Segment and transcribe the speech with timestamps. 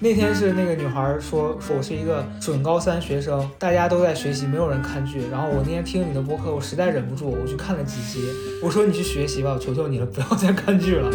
[0.00, 5.20] 那天是那个女孩说说我是一个准高三学生，大家都在学习，没有人看剧。
[5.30, 8.26] 然后我那天听你的播客，我实在忍不住，我去看了几集。
[8.62, 11.10] 我说你去学习吧，我求求你了，不要再看剧了。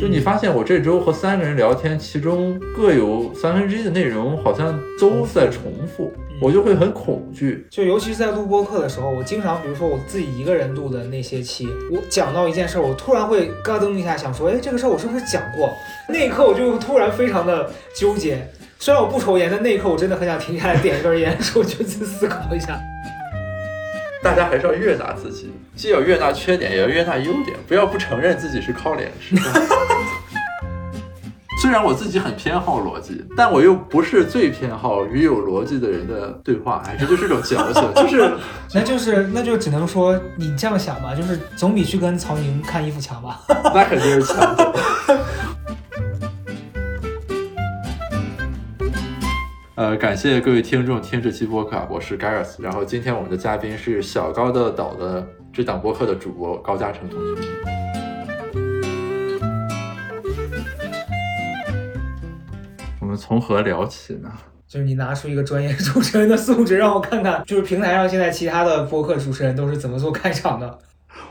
[0.00, 7.66] 就你发现我这周和三个人聊天，其中各有三分之一的内容好像都在重复，我就会很恐惧。
[7.70, 15.76] 就尤其是在录播课的时候，我经常，比如说我自己一个人录的那些期，我讲到一件事儿，我突然会咯噔一下，想说，哎，这个事儿我是不是讲过？
[16.08, 18.46] 那一刻我就突然非常的纠结。
[18.78, 22.78] 虽然我不抽烟，但那一刻我真的很想停下来点一根烟，说就去思考一下。
[24.22, 29.36] 大家还是要悦纳自己，既要悦纳缺点，也要悦纳优点，不要不承认自己是靠脸吃。
[31.60, 36.80] 虽然我自己很偏好逻辑，但我又不是最偏好与有逻辑的人的对话。
[36.86, 38.32] 哎，这就是一种矫情， 就是，
[38.72, 43.40] 那就是，那就只能说你这样想吧，就是总比去跟曹宁看衣服强吧。
[43.74, 44.56] 那肯定是强。
[49.74, 57.42] 呃，感谢各位听众听这期播客，我是 Gareth，然后今天我们的嘉宾是小高的岛的这档播客的主播高嘉诚同学。
[63.08, 64.30] 们从何聊起呢？
[64.66, 70.78] 就是你拿出一个专业主持人的素质，让我看看，就是平台上现在其他的播客主持人都是怎么做开场的。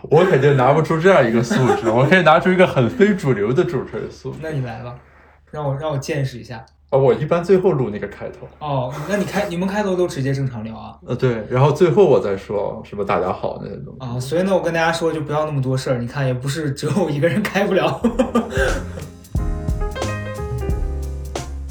[0.09, 4.39] 我肯定拿不出这样一个素质，我可以拿出一个很非主流的主持人素质。
[4.42, 4.95] 那你来吧，
[5.52, 6.66] 让我让我见识一下。
[6.89, 8.48] 啊，我一般最后录那个开头。
[8.59, 10.98] 哦，那你开你们开头都直接正常聊啊？
[11.05, 14.00] 呃，对，然后最后我再说什么大家好那些东西。
[14.00, 15.98] 啊，所以呢，我跟大家说就不要那么多事儿。
[15.98, 18.02] 你看，也不是只有我一个人开不了。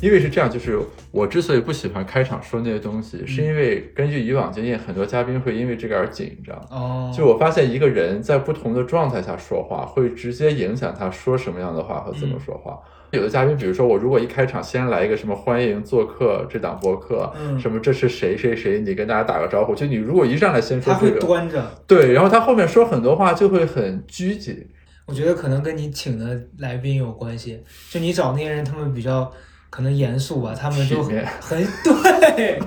[0.06, 0.78] 因为是这样，就是
[1.10, 6.56] 我之所以不喜欢开场说那些东西，是因为根据以往经验，很多嘉宾会因为这个而紧张。
[6.70, 12.78] 哦，就我发现一个人在不同的状态下说话，会直接影响他说什么样的话和怎么说话。
[13.10, 19.74] 有的嘉宾，比如说我，如果一开场先来一个什么欢迎做客这档播客，嗯什么这是谁谁谁，你跟大家打个招呼。
[19.74, 24.68] 就你如果一上来先说这个，端着，对，然后他后面说很多话就会很拘谨。
[25.06, 29.30] 我觉得可能跟你请的来宾有关系，就你找那些人，他们比较
[29.76, 31.12] 可能严肃吧，他们就很
[32.34, 32.58] 对。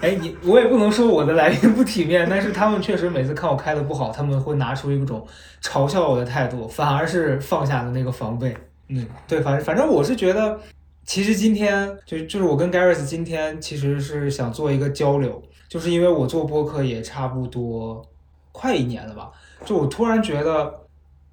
[0.00, 5.24] 哎，你我也不能说我的来宾不体面，但是他们确实每次看我开的不好，他们会拿出一种
[5.62, 8.56] 嘲笑我的态度，反而是放下了那个防备。
[8.88, 10.58] 嗯，对，反正反正我是觉得，
[11.04, 18.04] 其实今天就就是我跟 Gareth 今天其实是想做一个交流，就是因为我做播客也差不多
[18.50, 19.30] 快一年了吧，
[19.64, 20.74] 就我突然觉得，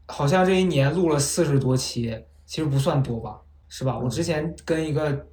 [0.05, 2.15] 好像这一年录了四十多期，
[2.45, 3.97] 其实不算多吧，是吧？
[3.97, 5.25] 我之前跟一个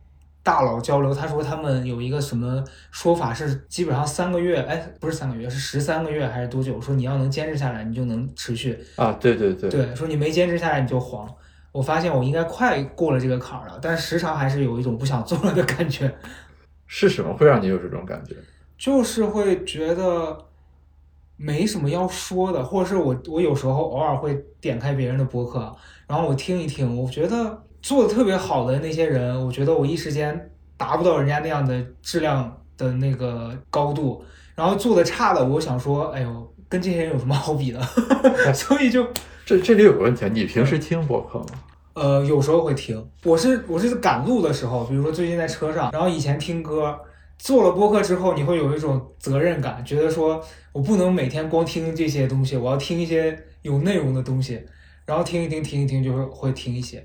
[0.42, 6.80] 大佬交流，他说他们有一个什么说法是基本上三个月，哎，不是三个月，是十三个月还是多久？
[6.80, 11.28] 说你要能坚持下来，你就能持续啊，对对对，对，说你没坚持下来你就黄。
[11.70, 16.12] 我发现我应该快过了这个坎儿了，但时常还是有一种不想做了的感觉。
[16.86, 18.34] 是什么会让你有这种感觉？
[18.76, 20.36] 就是会觉得
[21.36, 25.74] 没什么要说的，或者是我我有时候偶尔会点开别人的博客，
[26.06, 37.82] 然后我听一听，我觉得做的特别好的那些人，我觉得我一时间达不到人家那样的质量的那个高度，然后做的差的，我想说，哎呦，跟这些人有什么好比的？
[38.54, 39.06] 所以就。
[39.44, 41.46] 这这里有个问题啊，你平时听播客吗？
[41.94, 43.04] 呃，有时候会听。
[43.24, 46.96] 我是我是赶路的时候，比如说最近在车上，然后以前听歌，
[47.38, 50.40] 做了播客之后，你会有一种责任感，觉得说
[50.72, 54.64] 我不能每天光听这些东西，我要听一些有内容的东西，
[55.04, 57.04] 然后听一听，听一听，就会会听一些。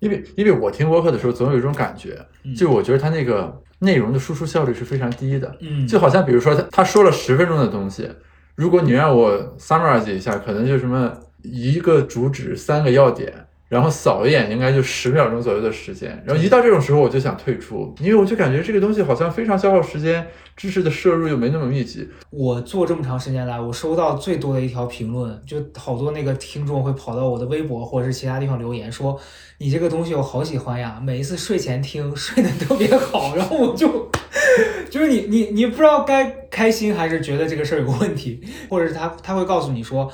[0.00, 2.18] 因为因为我听播客的时候，总有一种感觉，
[2.56, 8.08] 就我觉得他那个内容的输出效率是非常低的，嗯，就好像比如说他他说了十分钟的东西，
[8.54, 11.12] 如果你让我 summarize 一下，可能就什么。
[11.42, 16.22] 一个主旨，三个要点，然后扫一眼，应该就十秒钟左右的时间。
[16.24, 20.24] 然后一到这种时候，我就想退出，因为我就感觉这个东西好像非常消耗时间，
[20.56, 22.08] 知识的摄入又没那么密集。
[22.30, 29.18] 我做这么长时间来，我收到最多的一条评论，就好多那个听众会跑到我的微博或者是其他地方留言说
[29.58, 33.34] ：“你这个东西我好喜欢呀，每一次睡前听睡得特别好。
[33.36, 34.08] ”然后我就
[34.88, 38.40] 就是你你你不知道该开心还是觉得这个事儿有问题，
[38.70, 40.08] 或者是他他会告诉你说。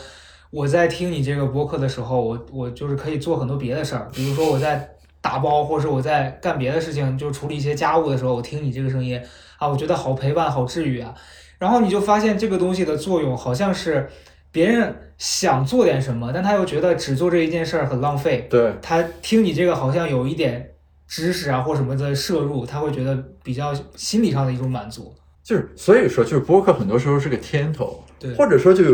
[0.52, 4.86] 我在听你这个播客的时候，我我就是可以做很多别的事儿，比如说我在
[5.22, 9.18] 打包，或者是我在干别的事情，就处理一些家务的时候，我听你这个声音
[9.56, 11.14] 啊，我觉得好陪伴，好治愈啊。
[11.58, 14.10] 然后你就发现这个东西的作用，好像是
[14.50, 18.46] 别人想做点什么，但他又觉得只做这一件事儿很浪费。
[18.50, 20.74] 对，他听你这个好像有一点
[21.08, 25.14] 知识啊或什么的摄入，他会觉得比较心理上的一种满足。
[25.42, 28.84] 就是所以说，就是播客很多时候是个天头，对或者说就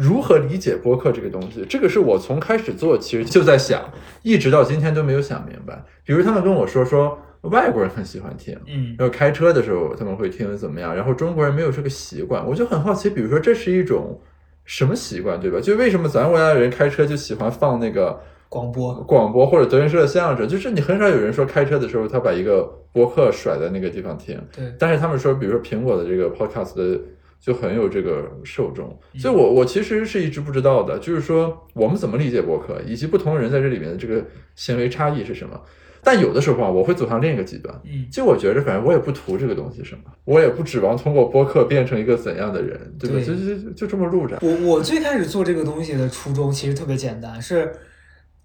[0.00, 3.82] 如何理解播客这个东西，这个是我从开始做其实就在想，
[4.22, 5.84] 一直到今天都没有想明白。
[6.06, 8.96] 比如他们跟我说说外国人很喜欢听，嗯。
[8.98, 14.18] 然后开车的时候他们会听怎么样，然后中国人没有这个习惯，我就很好奇，比如说这是一种
[14.64, 15.60] 什么习惯，对吧？
[15.60, 18.18] 就为什么咱国家的人开车就喜欢放那个
[18.48, 22.62] 广播，广播或者德云社的相声，就是你很少有人说开车的时候他把一个
[22.92, 26.98] 播客甩在那个地方听，对，但是他们说，比如说苹果的这个 podcast 的
[27.40, 34.22] 就很有这个受众，所以我我其实是一直不知道的，就是说我们怎么理解播客，以及不同人在这里面的这个
[34.54, 35.58] 行为差异是什么。
[36.02, 43.20] 但有的时候啊，我会走向另一个极端，嗯就我觉着，反正我也不图这个东西什么，我也不指望通过播客变成一个怎样的人，对吧？
[43.20, 44.38] 就就就这么录着。
[44.40, 47.70] 我我最开始做这个东西的初衷其实特别简单，是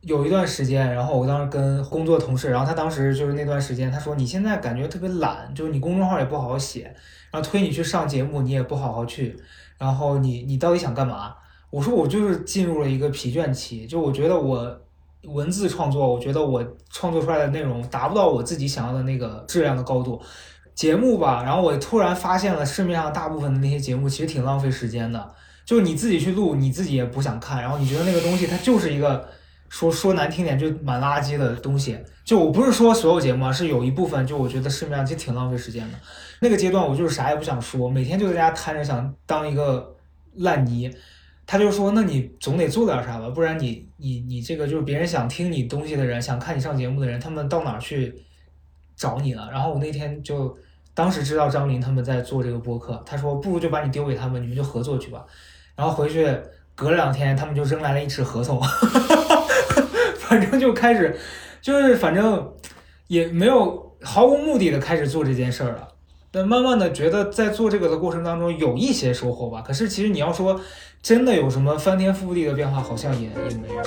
[0.05, 6.83] 有一段时间，然后我当时跟工作同事，然后他当时就是那段时间，他说你现在感觉特别懒，就是你公众号也不好好写，
[7.31, 9.35] 然后推你去上节目你也不好好去，
[9.79, 11.33] 然后你你到底想干嘛？
[11.71, 14.79] 我说我就是进入了一个疲倦期，就我觉得我
[15.23, 20.21] 文字创作，我觉得我创作出来的内容达不到我自己想要的那个质量的高度。
[20.75, 25.33] 节目吧，然后我突然发现了市面上大部分的那些节目其实挺浪费时间的，
[25.65, 29.25] 就是你自己去录，你自己也不想看，然后你觉得那个东西它就是一个
[29.69, 31.97] 说说难听点就蛮垃圾的东西。
[32.23, 35.97] 就我不是说所有节目啊，是有一部分就我觉得市面上其实挺浪费时间的。
[36.39, 39.95] 那个阶段我就是啥也不想说，每天就在家瘫着想当一个
[40.35, 40.91] 烂泥。
[41.47, 48.11] 他就说：“那你总得做点啥吧，不然你你你这个就是别人想听你东西的人，想看你上节目的人，他们到哪儿去
[48.95, 50.57] 找你了？”然后我那天就
[50.95, 55.23] 当时知道张琳他们在做这个播客，他说：“不如就把你丢给他们，你们就合作去吧。”
[55.77, 56.25] 然后回去
[56.73, 58.59] 隔了两天，他们就扔来了一纸合同，
[60.27, 61.17] 反正就开始
[61.61, 62.53] 就是反正
[63.07, 65.87] 也没有毫无目的的开始做这件事儿了。
[66.31, 69.63] 但慢慢的觉得在做这个的过程当中有一些收获吧。
[69.65, 70.59] 可是其实你要说
[71.01, 73.81] 真的有什么翻天覆地的变化，好像也也没有。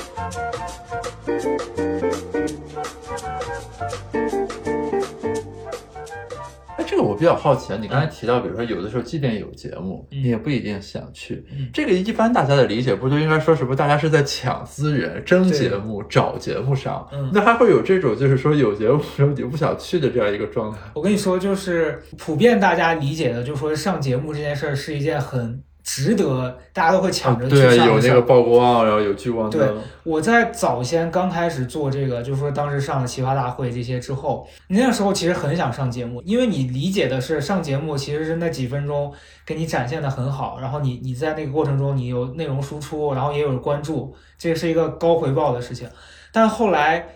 [6.99, 11.47] 个我比较好奇啊，你刚才提到，比如说有的时候即便有节目，嗯你也不一定想去。
[11.53, 13.77] 嗯这个一般大家的理解不就应该说什么？
[13.77, 17.09] 大家是在抢资源、争节目、找节目上。
[17.13, 20.79] 嗯那还会有这种就是说有节目时候你不想去的这样一个状态。
[20.95, 28.11] 我跟你说，就是普遍大家理解的，就是说上节目这件事儿是一件很值得大家都会抢着去对啊，有上的事儿。
[28.11, 29.59] 那个曝光，然后有聚光灯。
[29.59, 29.75] 对
[30.05, 39.11] 我在早先刚开始做这个，就是说当时上了奇葩大会这些之后，你那个时候其实很想上节目，因为你理解的是上节目其实是那几分钟
[39.47, 45.89] 给你展现的很好，然后你你在那个过程中你有内容输出，然后也有关注，这是一个高回报的事情。
[46.31, 47.09] 但后来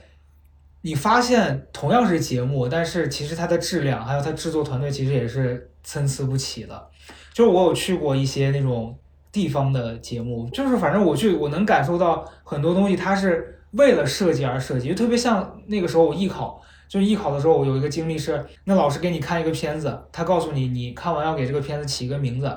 [0.82, 6.88] 你发现同样是节目，但是其实它的质量还有它制作团队其实也是参差不齐的。
[7.32, 8.98] 就是我有去过一些那种
[9.30, 22.54] 地方的节目，就是反正我去我能感受到很多东西，它是为了设计而设计，就特别像那个时候我艺考，就艺考的时候我有一个经历是，那老师给你看一个片子，他告诉你你看完要给这个片子起一个名字，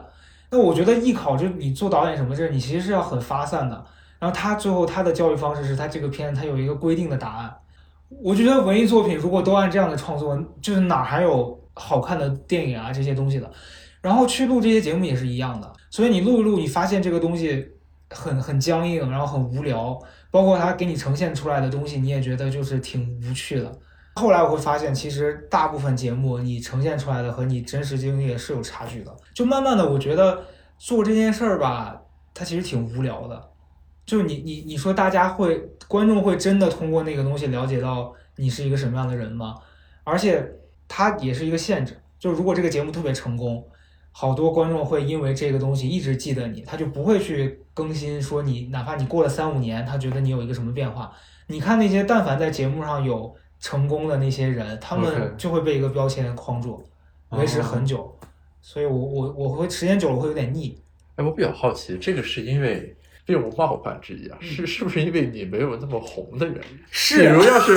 [0.50, 3.86] 那我觉得艺考就你做导演什么这，你其实是要很发散的。
[4.18, 7.56] 然后他最后他的教育方式是他这个片子他有一个规定的答案，
[8.10, 13.52] 我觉得文艺作品如果都按这样的创作，就是哪还有好看的电影啊这些东西的。
[14.02, 17.68] 然后去录这些节目也是一样的，所以你录一录，你发现这个东西
[18.12, 20.00] 很很僵硬，然后很无聊，
[20.30, 23.80] 包括它给你呈现出来的东西，你也觉得就是挺无趣的。
[24.14, 29.12] 后来我会发现，其实大部分节目你呈现出来的和你真实经历是有差距的。
[29.34, 30.40] 就慢慢的，我觉得
[30.78, 32.00] 做这件事儿吧，
[32.34, 33.50] 它其实挺无聊的。
[34.06, 39.56] 就你你你说大家会观众会真的通过那个东西了解到你是一个什么样的人吗？
[40.04, 40.46] 而且
[40.88, 43.66] 它也是一个限制，就是如果这个节目特别成功。
[44.18, 51.12] 好多观众会因为这个东西一直记得你，他就不会去更新说你，哪怕你过了三五年，他觉得你有一个什么变化。
[51.48, 56.82] 你看那些但凡在节目上有成功的那些人，他们就会被一个标签框住，
[57.32, 58.18] 维持很久。
[58.62, 60.80] 所以我我我会时间久了会有点腻。
[61.18, 66.80] 哎，我比较好奇，这个是因为并无冒犯之意啊，是是不是因为你没有那么红的原因？
[66.92, 67.74] 是比如要是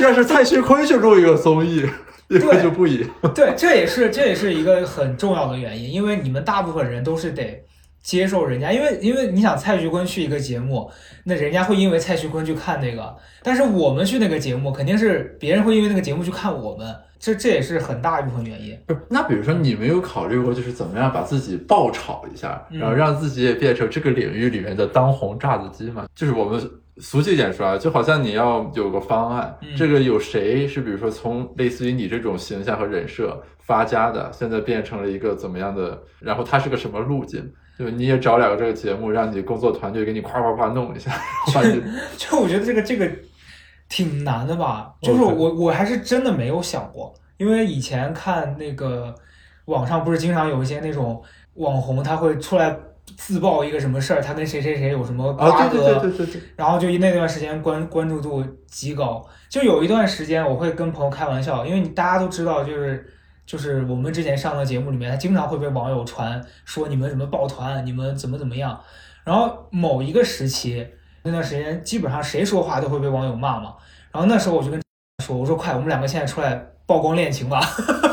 [0.00, 1.86] 要是蔡徐坤去录一个综艺，
[2.28, 3.10] 那就不一样。
[3.34, 7.62] 对，这也是这也是一个很重要的原因，因为你们大部分人都是得
[8.02, 10.90] 接受人家，因为因为你想蔡徐坤去一个节目，
[11.24, 18.76] 那人家会因为蔡徐坤去看那个，但是我们去那个节目，肯定是别人会因为那个节目去看我们，这这也是很大一部分原因。
[18.86, 26.06] 不是，那比如说你没有考虑过，就是怎么样把自己爆炒一下，嗯然后让自己也变成这个领域里面的当红炸子鸡吗？
[26.14, 26.58] 就是我们
[26.96, 37.52] 俗气一点说啊，就好像你要有个方案，嗯这个有谁是比如说从类似于你这种形象和人设发家的，现在变成了一个怎么样的，然后他是个什么路径？
[37.78, 41.10] 就你也找两个这个节目，让你工作团队给你夸夸夸弄一下，
[42.18, 43.10] 就我觉得这个这个
[43.90, 49.14] 挺难的吧，就是哦我我还是真的没有想过，因为以前看那个
[49.66, 51.20] 网上不是经常有一些那种
[51.54, 52.74] 网红，他会出来
[53.16, 63.12] 自曝一个什么事儿，他跟谁谁谁有什么瓜啊，对葛，对对对对对，然后就那段时间关关注度极高，就有一段时间我会跟朋友开玩笑，因为你大家都知道，就是
[63.44, 68.80] 就是我们之前上的节目里面，他经常会被网友传说你们什么抱团，你们怎么怎么样，
[69.24, 70.86] 然后某一个时期
[71.22, 73.74] 那段时间，基本上谁说话都会被网友骂嘛，
[74.10, 74.80] 然后那时候我就跟
[75.22, 76.54] 说，我说快，我们两个现在出来
[76.86, 77.60] 曝光恋情吧，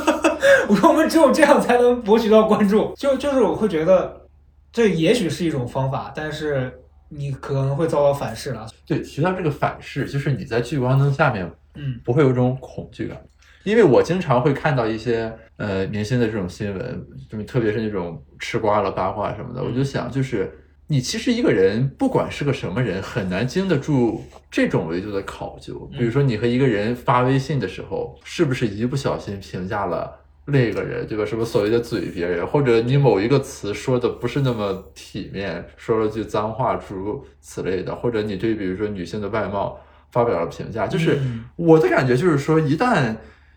[0.67, 4.27] 我说我们只有这样才能博取到关注，就就是我会觉得
[4.71, 8.67] 这也许是一种方法，但是你可能会遭到反噬了。
[8.85, 11.99] 对，提到这个反噬，就是你在聚光灯下面嗯。
[12.03, 13.17] 不会有一种恐惧感，
[13.63, 20.63] 因为我经常会看到一些呃明星的这种新闻，就是特别是那种吃瓜了八卦什么的，我就想就是。
[20.89, 25.89] 你其实一个人，不管是个什么人，很难经得住这种维度的考究。
[25.97, 31.25] 比如说，你和一个人发微信的时候，是不是一不小心评价了另一个人，对吧？
[31.25, 39.77] 什么所谓的嘴别人，或者你某一个词说的不是那么体面，说了句脏话，诸如此类的，或者你对比如说女性的外貌
[40.11, 43.13] 发表了评价，就是嗯我的感觉就是说，一旦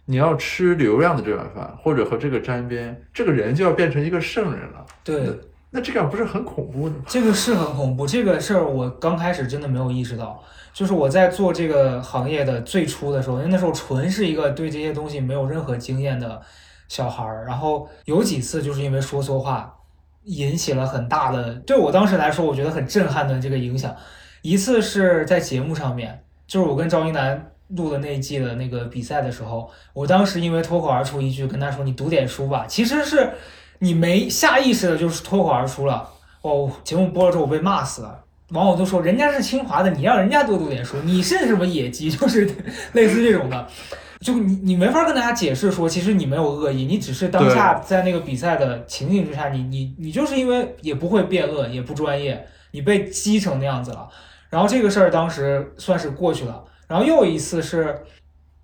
[0.07, 4.85] 你要吃流量的这碗饭，或者和这个沾边，这个人就要变成一个圣人了。
[5.05, 5.21] 对，
[5.71, 7.03] 那这样不是很恐怖的吗？
[7.09, 8.07] 这个是很恐怖。
[8.07, 16.41] 这个事儿我刚开始真的没有意识到，就是我在做这个行业的最初的时候，因为那时候纯是一个对这些东西没有任何经验的
[16.89, 19.73] 小孩儿，然后有几次就是因为说错话，
[20.25, 23.95] 引起了很大的对我当时来说，我觉得很震撼的这个影响。
[24.43, 33.31] 一次是在节目上面，就是我跟赵一楠录的那一季的那个比赛的时候，我当时因为脱口而出一句跟他说：“你读点书吧。”其实是
[33.81, 36.09] 你没下意识的就是脱口而出了。
[36.43, 38.19] 哦，节目播了之后我被骂死了，
[38.51, 42.49] 网友都说人家是清华的，你让人家多读点书，你是什么野鸡，就是
[42.93, 43.67] 类似这种的。
[44.21, 54.09] 就你你没法跟大家解释说，其实你没有恶意，你只是当下在那个比赛的情景之下，你你你就是因为也不会辩论，也不专业，你被激成那样子了。
[54.51, 56.65] 然后这个事儿当时算是过去了。
[56.87, 57.99] 然后又一次是，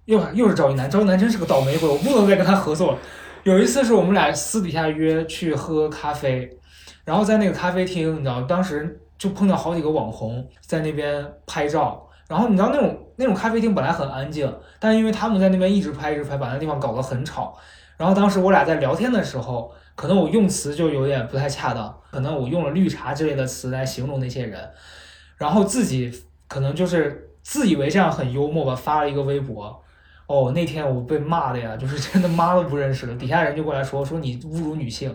[0.05, 2.99] 又又是赵一楠，赵一楠真是个倒霉鬼，我不能再跟他合作了。
[3.47, 6.59] 有一次是我们俩私底下约去喝咖啡，
[7.05, 12.09] 然后在那个咖啡厅，你知道，当时就碰到好几个网红在那边拍照。
[12.27, 17.57] 然后你知道那种那种咖啡厅本来很安静，但因为他们在那边一直拍一直拍，把那地方搞得很吵。
[17.97, 24.61] 然后当时我俩在聊天的时候，可能我用词就有点不太恰当，可能我用了绿茶之类的词来形容那些人，
[25.37, 26.13] 然后自己
[26.49, 29.85] 可能就是自以为这样很幽默吧，发了一个微博。
[30.27, 35.15] 哦，那天我被骂的呀， 就是真的妈都不认识了，底下人就过来说说你侮辱女性，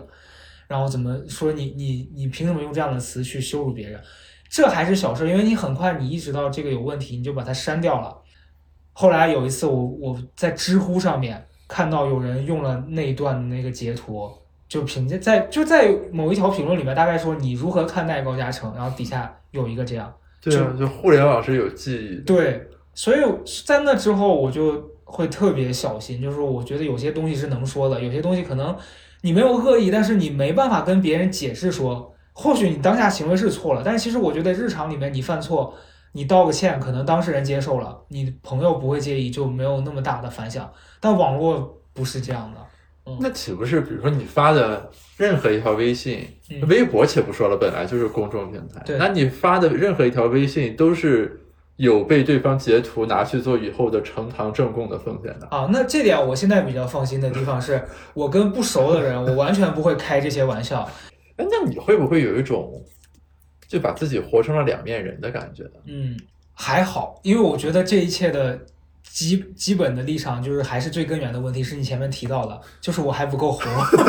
[0.66, 4.00] 然后怎么说你你你凭什么用这样的词去羞辱别人？
[4.48, 8.14] 这还是小事，因为你很快你意识到这个有问题，你就把它删掉了。
[8.92, 14.30] 后来有一次我我在知乎上面看到有人用了那一段的那个截图，
[14.68, 22.22] 就评价在就在某一条评论里面，大概说你如何看待高嘉诚，然后底下有一个这样，对啊，就互联网是有记忆的。
[22.24, 23.20] 对，所以
[23.64, 28.74] 在那之后我就会特别小心，就是我觉得有些东西是能说的，有些东西可能
[29.20, 35.74] 你没有恶意，但是你没办法跟别人解释说，或许你当下行为是错了，但是其实我觉得日常里面你犯错，
[36.12, 40.72] 你道个歉，可能当事人接受了，你朋友不会介意，就没有那么大的反响。
[40.98, 46.66] 但网络不是这样的，那岂不是比如说你发的任何一条微信、嗯。
[46.68, 51.38] 微博，且不说了，本来就是公众平台，那你发的任何一条微信都是
[51.76, 55.46] 有被对方截图拿去做以后的呈堂证供的风险的。
[55.50, 57.82] 啊，那这点我现在比较放心的地方是，
[58.14, 60.88] 我跟不熟的人，我完全不会开这些玩笑。
[61.36, 62.70] 哎，那你会不会有一种
[63.66, 65.70] 就把自己活成了两面人的感觉呢？
[65.86, 66.16] 嗯，
[66.52, 68.60] 还好，因为我觉得这一切的
[69.02, 73.62] 基基本的立场就是还是最根源的问题，是你前面提到的，就是我还不够红，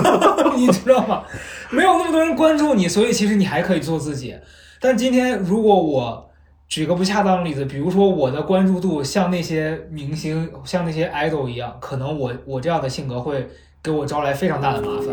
[0.59, 1.23] 你知道吗？
[1.71, 4.37] 没有那么多人关注你，所以其实你还可以做自己。
[4.81, 6.29] 但今天如果我
[6.73, 13.47] 举个不恰当的例子，比如说我的关注度像那些明星、像那些 idol 一样，可能我我这样的性格会
[13.83, 15.07] 给我招来非常大的麻烦。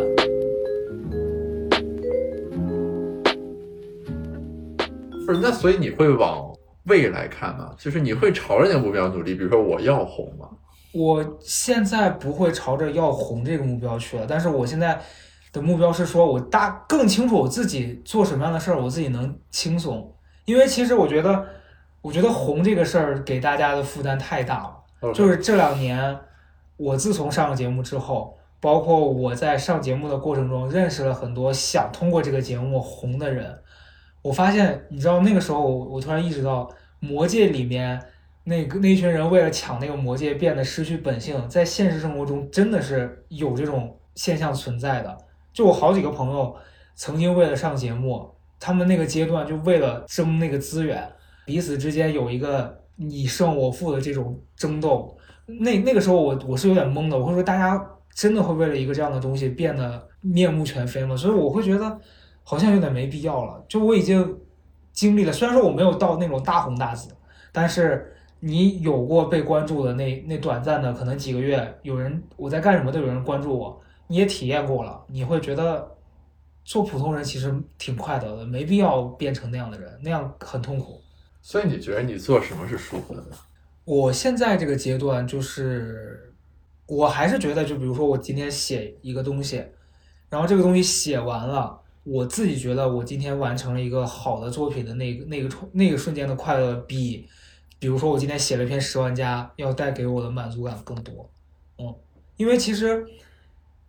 [5.27, 6.51] 不是，那所以你会往
[6.85, 7.75] 未来看吗？
[7.77, 10.49] 就是你会朝着那个目标努力，比如说我要红吗？
[10.95, 14.99] 我现在不会朝着要红这个目标去了，但是我现在
[15.53, 20.11] 的目标是说，我大更清楚我自己做什么样的事儿，我自己能轻松。
[20.51, 21.47] 因为其实我觉得
[22.03, 25.13] 我觉得红这个事儿给大家的负担太大了。
[25.15, 26.19] 就是这两年，
[26.77, 33.57] 我自从上了节目之后，包括我在上节目的过程中，认识了很多想通过这个节目红的人。
[34.23, 38.03] 我发现，你知道那个时候我，突然意识到，魔界里面
[38.43, 45.17] 那个那群人为了抢那个魔戒，变得失去本性，在现实生活中真的是有这种现象存在的。
[45.53, 46.57] 就我好几个朋友
[46.97, 51.11] 曾经为了上节目，他们那个阶段就为了争那个资源，
[51.47, 55.17] 彼此之间有一个你胜我负的这种争斗。
[55.47, 61.17] 那那个时候我我是有点懵的，我会说大家真的会为了一个这样的东西变得面目全非吗？
[61.17, 61.99] 所以我会觉得
[62.45, 63.65] 好像有点没必要了。
[63.67, 64.39] 就我已经
[64.93, 67.09] 经历了，虽然说我没有到那种大红大紫，
[67.51, 75.91] 但是你有过被关注的那那短暂的可能几个月，有人我在干什么都有人关注我，你也体验过了，你会觉得
[76.71, 81.03] 做普通人其实挺快乐的，没必要变成那样的人，那样很痛苦。
[81.43, 83.37] 所以你觉得你做什么是舒服的呢？
[83.85, 86.33] 我现在这个阶段就是，
[86.87, 89.65] 我还是觉得，就比如说我今天写一个东西，
[90.29, 97.29] 然后这个东西写完了，我自己觉得我今天完成了一个好的作品的那个那个冲那个瞬间的快乐，比
[97.81, 101.29] 比如说我今天写了一篇十万加要带给我的满足感更多。
[101.79, 101.93] 嗯，
[102.37, 103.05] 因为其实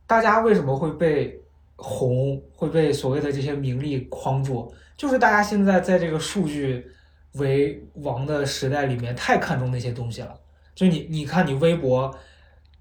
[0.07, 1.39] 大家为什么会被
[1.81, 6.85] 红，会被所谓的这些名利框住，就是大家现在在这个数据
[7.33, 10.33] 为王的时代里面太看重那些东西了。
[10.75, 12.13] 就你你看你微博，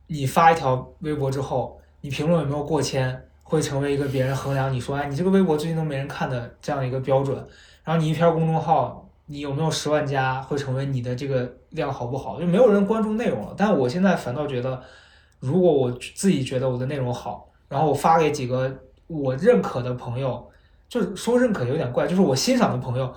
[0.06, 7.36] 你发一条微博之后，你评论有没有过千，会成为一个别人衡量你说，哎，你这个微博最近都没人看的这样一个标准。
[7.82, 12.38] 然后你一篇公众号，你有没有十万加，会成为你的这个量好不好？
[12.38, 13.54] 就没有人关注内容了。
[13.56, 14.82] 但我现在反倒觉得，
[15.38, 18.72] 如果我自己觉得我的内容好，然后我发给几个
[19.10, 20.48] 我认可的朋友，
[20.88, 23.12] 就是说认可有点怪，就是我欣赏的朋友，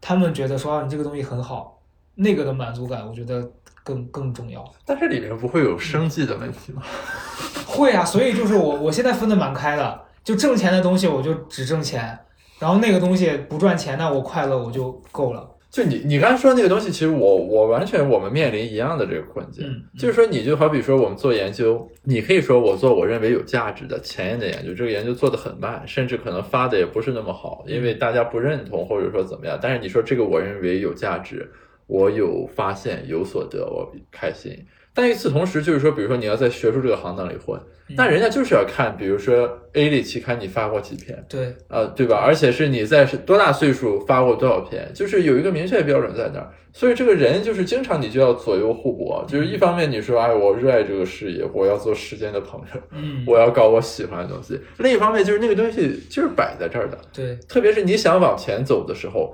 [0.00, 1.80] 他们觉得说啊你这个东西很好，
[2.14, 3.50] 那个的满足感，我觉得
[3.82, 4.62] 更更重要。
[4.84, 6.82] 但是里面不会有生计的问题吗？
[7.66, 12.18] 会啊，所以就是我我现在分的蛮开的，就挣钱的东西我就只挣钱，
[12.58, 15.48] 然后那个东西不赚钱，那我快乐我就够了。
[15.78, 31.48] 就你你刚才说那个东西，其实我我完全我们面临一样的这个困境，嗯就是说你就好比说我们做研究，你可以说我做我认为有价值的前沿的研究，这个研究做得很慢，甚至可能发的也不是那么好，因为大家不认同或者说怎么样，但是你说这个我认为有价值，
[31.86, 34.52] 我有发现有所得，我开心。
[34.98, 37.56] 但与此同时，就是说，比如说你要在学术这个行当里混，
[37.88, 42.16] 嗯那人家就是要看，比如说 A 类期刊你发过几篇，对，呃，对吧？
[42.16, 46.50] 而且是你在是多大岁数发过多少篇，就是有一个明确的标准在那儿。
[46.72, 59.32] 所以这个人就是经常你就要左右互搏，就是一方面你说，哎，我热爱这个事业，我要做时间的朋友，嗯， 我要搞我喜欢的东西；另一方面就是那个东西就是摆在这儿的，对，特别是你想往前走的时候。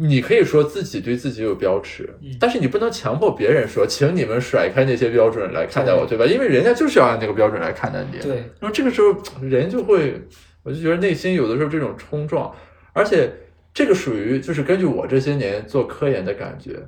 [0.00, 6.24] 你可以说自己对自己有标尺，嗯但是你不能强迫别人说，请你们甩开那些标准来看待我，对吧？
[6.24, 8.18] 因为人家就是要按这个标准来看待你。
[8.20, 10.22] 对，那么这个时候人就会，
[10.62, 12.54] 我就觉得内心有的时候这种冲撞，
[12.92, 13.28] 而且
[13.74, 16.80] 这个属于就是根据我这些年做科研的感觉，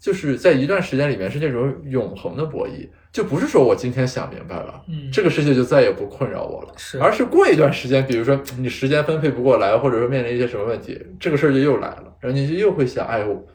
[0.00, 13.46] 就是在一段时间里面是那种永恒的博弈，就不是说我今天想明白了，嗯，这个世界就再也不困扰我了，是，而是过一段时间，比如说你时间分配不过来，或者说面临一些什么问题，这个事儿就又来了，然后你就又会想，哎我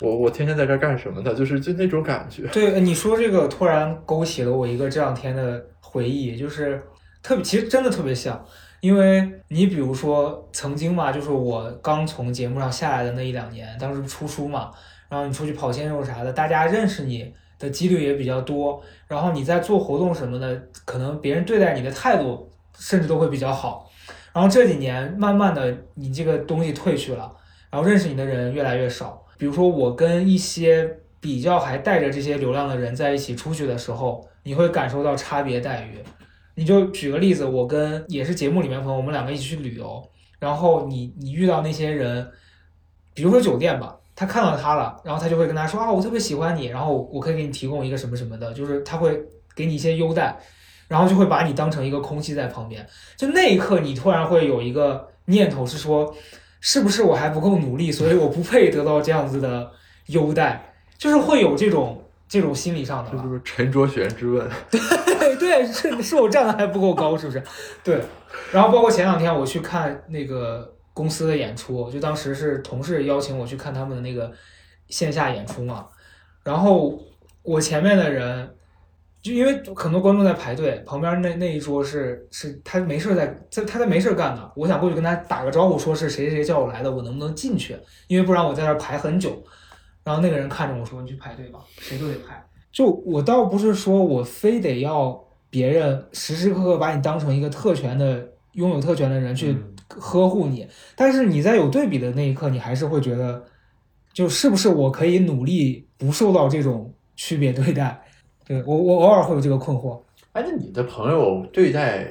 [0.00, 1.32] 我我天天在这儿干什么呢？
[1.32, 2.48] 就是就那种感觉。
[2.48, 6.82] 对你说这个突然勾起了我一个这两天的回忆，就是
[7.22, 8.44] 特别，其实真的特别像，
[8.80, 14.72] 因为你比如说曾经嘛，就是我刚从节目上下来的那一两年，当时出书嘛，
[15.12, 23.90] 然后你出去跑线肉啥的，大家认识你的几率也比较多，然后你在做活动什么的，可能别人对待你的态度甚至都会比较好。
[24.32, 27.30] 然后这几年慢慢的，你这个东西退去了，
[27.68, 29.22] 然后认识你的人越来越少。
[29.36, 36.02] 比如说我跟一些比较还带着这些流量的人在一起出去的时候，你会感受到差别待遇。
[36.54, 40.02] 你就举个例子，我跟也是节目里面朋友，我们两个一起去旅游，
[40.38, 42.26] 然后你你遇到那些人，
[43.12, 49.20] 比如说酒店吧，他看到他了，然后他就会跟他说啊，我特别喜欢你，然后我可以给你提供一个什么什么的，就是他会
[49.56, 50.38] 给你一些优待，
[50.86, 52.86] 然后就会把你当成一个空气在旁边。
[53.16, 56.14] 就那一刻，你突然会有一个念头是说，
[56.60, 59.68] 是不是我还不够努力，所以我不配得到这样子的
[60.06, 63.16] 优待，就是会有这种这种心理上的吧。
[63.16, 64.48] 这就是陈卓璇之问。
[64.70, 67.42] 对对，是是我站的还不够高，是不是？
[67.82, 68.00] 对。
[68.52, 74.32] 然后包括前两天我去看那个公司的演出，就当时是同事邀请我去看他们的那个
[74.88, 75.86] 线下演出嘛。
[76.42, 77.00] 然后
[77.42, 78.54] 我前面的人，
[79.22, 84.50] 就因为很多观众在排队，旁边那那一桌是是他没事在在他在没事干呢。
[84.56, 87.76] 我想过去跟他打个招呼，说是谁谁谁叫我来的，我能不能进去？
[88.08, 89.42] 因为不然我在那排很久。
[90.04, 95.16] 然后那个人看着我说：“你去排队吧，谁都得排。”就我倒不是说我非得要
[95.48, 99.56] 别人时时刻刻把你当成一个特权的拥有特权的人去
[99.98, 103.44] 呵护你，但是你在有对比的那一刻，你还是会觉得，
[104.12, 108.02] 就是不是我可以努力不受到这种区别对待？
[108.44, 110.00] 对我我偶尔会有这个困惑。
[110.32, 112.06] 哎，那你的朋友对待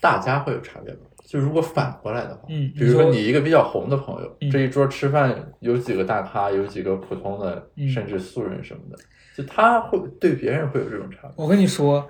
[0.00, 1.00] 大家会有差别吗？
[1.24, 8.96] 就如果反过来的话，嗯，比如说你一个比较红的朋友，嗯这一桌吃饭有几个大咖，有几个普通的，嗯甚至素人什么的，
[9.36, 11.32] 就他会对别人会有这种差别。
[11.36, 12.08] 我跟你说，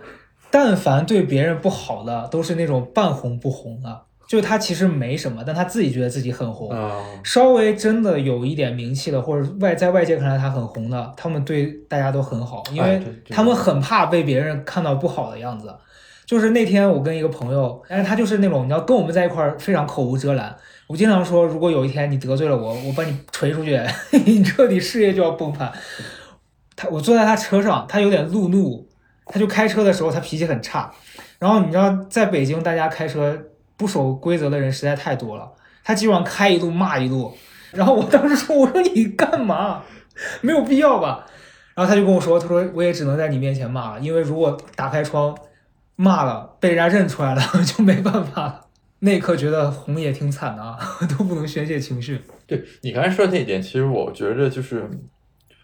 [0.50, 6.70] 但凡对别人不好的，都是那种半红不红的，就他其实没什么，但他自己觉得自己很红。
[6.70, 15.74] 啊、稍微真的有一点名气的，或者外在外界看来他很红的，他们对大家都很好，因为他们很怕被别人看到不好的样子。
[16.24, 20.52] 就是那天我跟一个朋友，但是他就是那种你要跟我们在一块儿非常口无遮拦。
[20.88, 23.80] 我经常说，如果有一天你得罪了我，我把你锤出去，
[24.26, 25.72] 你彻底事业就要崩盘。
[26.74, 28.88] 他我坐在他车上，他有点路怒，
[29.26, 30.92] 他就开车的时候他脾气很差。
[31.38, 33.38] 然后你知道，在北京大家开车
[33.76, 35.52] 不守规则的人实在太多了，
[35.84, 37.36] 他基本上开一路骂一路。
[37.72, 39.82] 然后我当时说：“我说你干嘛？
[40.40, 41.26] 没有必要吧？”
[41.74, 45.36] 然后他就跟我说：“他说我也只能在你面前骂了，因为如果打开窗
[45.96, 48.62] 骂了，被人家认出来了 就没办法了。”
[49.00, 50.78] 那一刻觉得红也挺惨的啊，
[51.18, 52.18] 都不能宣泄情绪。
[52.46, 54.88] 对你刚才说的那一点，其实我觉得就是，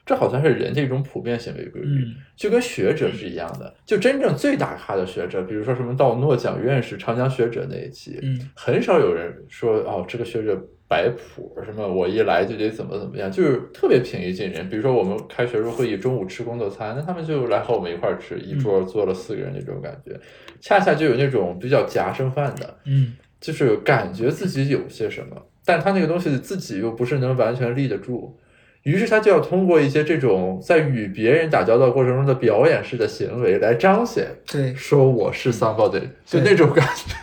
[0.05, 2.05] 这好像是人的一种普遍行为规律。
[2.05, 14.69] 嗯就跟学者是一样的，就真正最大咖的学者，比如说什么到诺奖院士、长江学者那一期，嗯很少有人说哦，这个学者摆谱，什么我一来就得怎么怎么样，就是特别平易近人。
[14.69, 20.19] 比如说我们开学术会议中午吃工作餐，那他们就来和我们一块儿吃，一桌坐了四个人那种感觉，
[20.61, 28.37] 恰恰就有那种比较夹生饭的，嗯就是感觉自己有些什么，但他那个东西自己又不是能完全立得住。
[28.83, 37.15] 于是他就要通过一些这种在与别人打交道过程中的表演式的行为来彰显，对说我是 somebody，就那种感觉。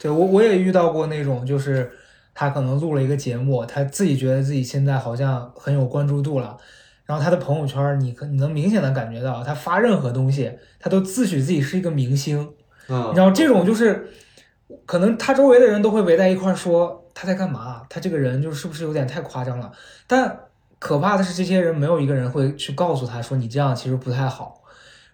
[0.00, 1.90] 对，我我也遇到过那种，就是
[2.32, 6.56] 他可能录了一个节目，他自己觉得自己现在好像很有关注度了，
[7.04, 12.48] 然后他的朋友圈儿你可你能明显的感觉到，他发任何东西，他都自诩自己是一个明星，
[12.88, 14.08] 嗯然后这种就是，
[14.86, 19.72] 可能他周围的人都会围在一块儿说他在干嘛，他这个人就是不是有点太夸张了？
[20.06, 20.38] 但
[20.80, 24.60] 可怕的是，这些人没有一个人会去告诉他说你这样其实不太好。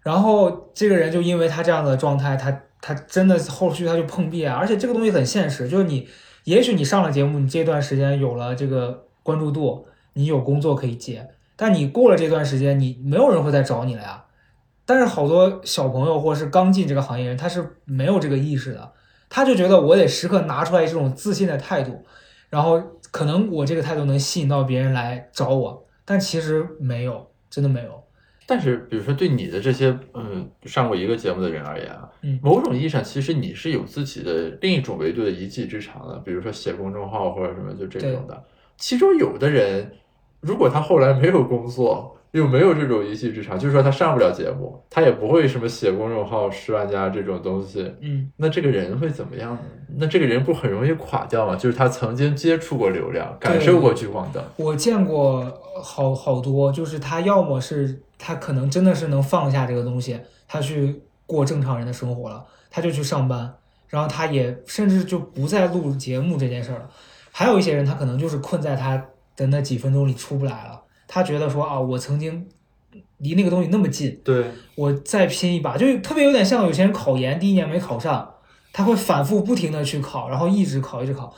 [0.00, 4.57] 然后这个人就因为他这样的状态，他他真的后续他就碰壁啊！
[4.57, 6.09] 而且这个东西很现实，就是你
[6.44, 14.24] 也许你上了节目，你这段时间有了这个关注度，你有工作可以接，但你过了这段时间，你没有人会再找你了呀。
[14.85, 18.92] 但是好多小朋友或是刚进这个行业人，他是没有这个意识的，
[19.29, 22.05] 他就觉得我得时刻拿出来这种自信的态度，
[22.48, 22.81] 然后
[23.16, 28.05] 可能我这个态度能吸引到别人来找我，但其实没有，真的没有。
[28.44, 38.44] 但是，比如说对你的这些嗯上过一个节目的人而言啊，嗯某种意义上，其实你是有自己的另一种维度的一技之长的，比如说写公众号或者什么就这种的。
[38.76, 39.90] 其中有的人，
[40.40, 49.61] 如果他后来没有工作，又没有这种一技之长，就是说他上不了节目，他也不会什么写公众号十万加这种东西，嗯，那这个人会怎么样呢？
[49.96, 51.57] 那这个人不很容易垮掉吗？
[51.57, 55.51] 就是他曾经接触过流量，感受过聚光灯，我见过
[55.83, 63.55] 好好多，就是他要么是他可能真的是能放下这个东西，他去过正常人的生活了，他就去上班，
[63.88, 66.90] 然后他也甚至就不再录节目这件事儿了。
[67.33, 69.03] 还有一些人，他可能就是困在他
[69.37, 72.47] 的那几分钟里出不来了，他觉得说啊，我曾经
[73.19, 78.35] 离那个东西那么近，对，我再拼一把，就特别有点像有些人考研第一年没考上，
[78.73, 81.35] 他会反复不停的去考，然后一直考一直考。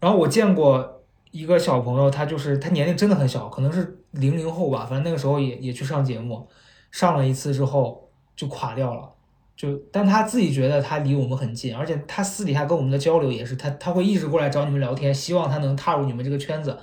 [0.00, 6.48] 然后我见过一个小朋友，他就是他年龄真的很小，可能是零零后吧，反正那个时候也也去上节目，
[6.90, 9.10] 上了一次之后就垮掉了。
[9.56, 16.78] 就但他自己觉得他离我们很近，而且他私底下跟我们的交流也是，他他会一直过来找你们聊天，希望他能踏入你们这个圈子。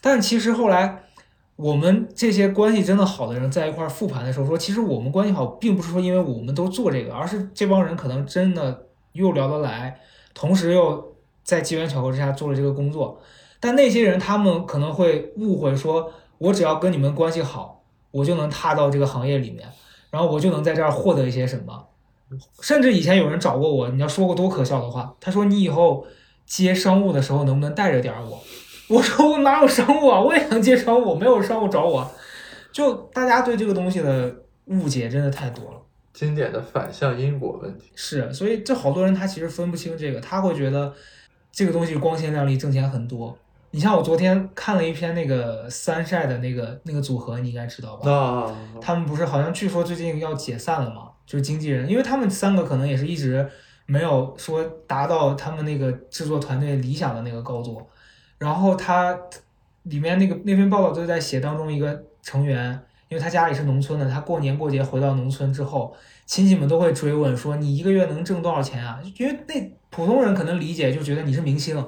[0.00, 1.02] 但其实后来
[1.56, 9.98] 我们这些关系真的好的人在一块儿复盘的时候说，其实我们关系好，并不是说因为我们都做这个，而是这帮人可能真的又聊得来，
[10.34, 13.18] 同时又在机缘巧合之下做了这个工作。
[13.58, 19.66] 但那些人他们可能会误会说，我只要跟你们关系好，我就能踏到这个行业里面，
[20.10, 21.86] 然后我就能在这儿获得一些什么。
[22.60, 26.06] 甚至以前有人找过我，你要说过多可笑的话，他说你以后
[26.44, 28.38] 接商务的时候能不能带着点儿我？
[28.88, 32.08] 我说我哪有商务啊，我也想接商务，没有商务找我。
[32.70, 34.32] 就大家对这个东西的
[34.66, 35.80] 误解真的太多了。
[36.12, 37.90] 经典的反向因果问题。
[37.94, 40.92] 是，所以这好多人他其实分不清这个，他会觉得
[41.50, 43.36] 这个东西光鲜亮丽，挣钱很多。
[43.72, 48.10] 你像我昨天看了一篇那个三晒的那个那个组合，你应该知道吧？
[48.10, 51.10] 啊，他们不是好像据说最近要解散了嘛？
[51.26, 53.46] 就是经纪人，因为他们三个可能也是一直
[53.84, 57.82] 没有说达到他们那个制作团队理想的那个高度。
[58.38, 59.18] 然后他
[59.84, 62.72] 里面那个那篇报道就在写当中一个成员，
[63.08, 65.94] 因为他家里是农村的，他过年过节回到农村之后，
[66.26, 69.00] 亲戚们都会追问说你一个月能挣多少钱啊？
[69.18, 71.82] 因为那普通人可能理解就觉得你是明星，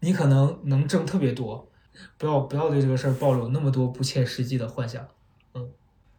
[0.00, 1.68] 你可能能挣特别多。
[2.16, 5.06] 不要不要对这个事儿抱有那么多不切实际的幻想。
[5.54, 5.68] 嗯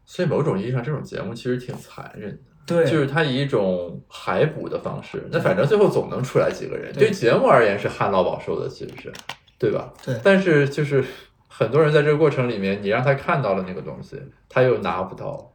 [0.05, 2.37] 所以某种意义上，这种节目其实挺残忍的。
[2.65, 6.91] 对，就是它以一种海捕的方式，那反正最后总能出来几个人。
[6.93, 9.13] 对对节目而言是旱涝保收的，其实是，
[9.61, 9.93] 对吧？
[10.03, 11.05] 对但是就是
[11.47, 14.19] 很多人在这个过程里面，你让他看到了那个东西，
[14.49, 15.53] 他又拿不到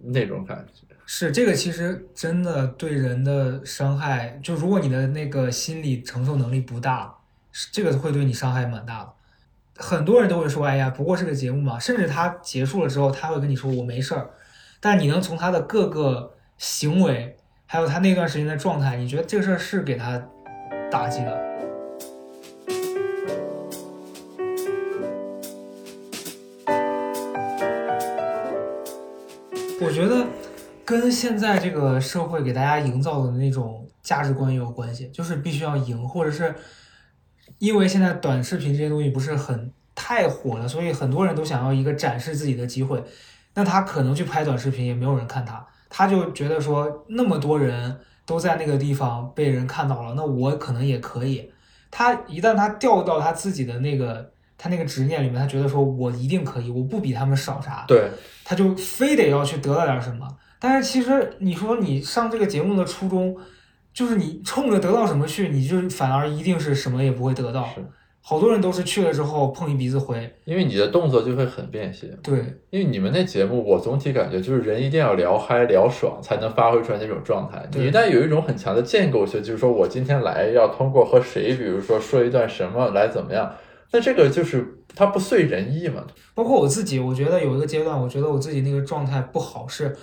[0.00, 0.82] 那种感觉。
[1.06, 7.14] 是这个，其实真的对人的伤害，就如果你的那个心理承受能力不大，
[7.52, 9.12] 是这个会对你伤害蛮大的。
[9.76, 14.30] 很多人都会说：“哎呀，不过是个节目嘛。”甚至他结束了之后，他会跟你说：“我没事儿。”
[14.80, 17.36] 但你能从他的各个行为，
[17.66, 20.20] 还有他那段时间的状态，你觉得这个事儿是给他
[20.90, 21.53] 打击的。
[29.84, 30.26] 我觉得
[30.82, 36.54] 跟现在这个社会给大家营造的那种价值观也有关系，就是必须要赢，或者是
[37.58, 43.04] 因为现在短视频这些东西不是很太火了，所以很多人都想要一个展示自己的机会。
[43.52, 51.52] 那他可能去拍短视频，也没有人看他，他就觉得说那么多人都在那个地方被人看到了，那我可能也可以。
[51.90, 58.08] 他一旦他掉到他自己的那个他那个执念里面，他觉得说我一定可以，我不比他们少啥，对，
[58.44, 60.26] 他就非得要去得到点什么。
[60.58, 63.36] 但是其实你说你上这个节目的初衷，
[63.92, 67.64] 就是你冲着得到什么去，你就反而一定是什么也不会得到。
[67.74, 67.84] 是
[68.26, 70.34] 好多人都是去了之后碰一鼻子灰。
[70.46, 72.06] 因为你的动作就会很便携。
[72.22, 72.38] 对
[72.70, 77.62] 因为你们那节目，我总体感觉就是人一定要聊嗨聊爽，才能发挥出来那种状态。
[77.70, 83.54] 对你一旦有一种很强的建构性，就是说我今天来要通过和谁，比如说说一段什么来怎么样，
[83.94, 86.04] 那这个就是它不遂人意嘛。
[86.34, 89.96] 包括我自己，我觉得有一个阶段，我觉得我自己那个状态不好，是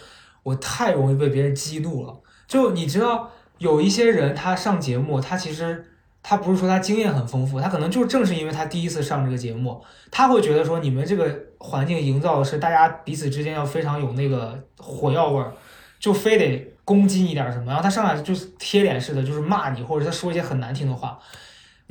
[0.44, 2.18] 我太容易被别人激怒了。
[2.48, 5.86] 就你知道，有一些人他上节目，他其实
[6.24, 15.52] 他不是说他经验很丰富，他可能就正是因为他第一次上这个节目，他会觉得说你们这个环境营造的是大家彼此之间要非常有那个火药味儿，
[16.00, 21.20] 就非得攻击你点儿什么，然后他上来就是贴脸似的，就是骂你，或者他说一些很难听的话。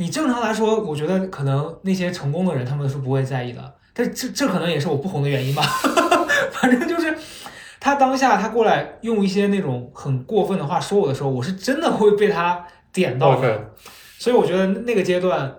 [0.01, 5.63] 你正常来说，我觉得可能那些成功的人他们是不会在意的，但这这可能也是我不红的原因吧。
[6.53, 7.15] 反正就是
[7.79, 13.39] 他当下他过来用一些那种很过分的话说我的时候，我是真的会被他点到
[14.19, 15.55] 所以我觉得那个阶段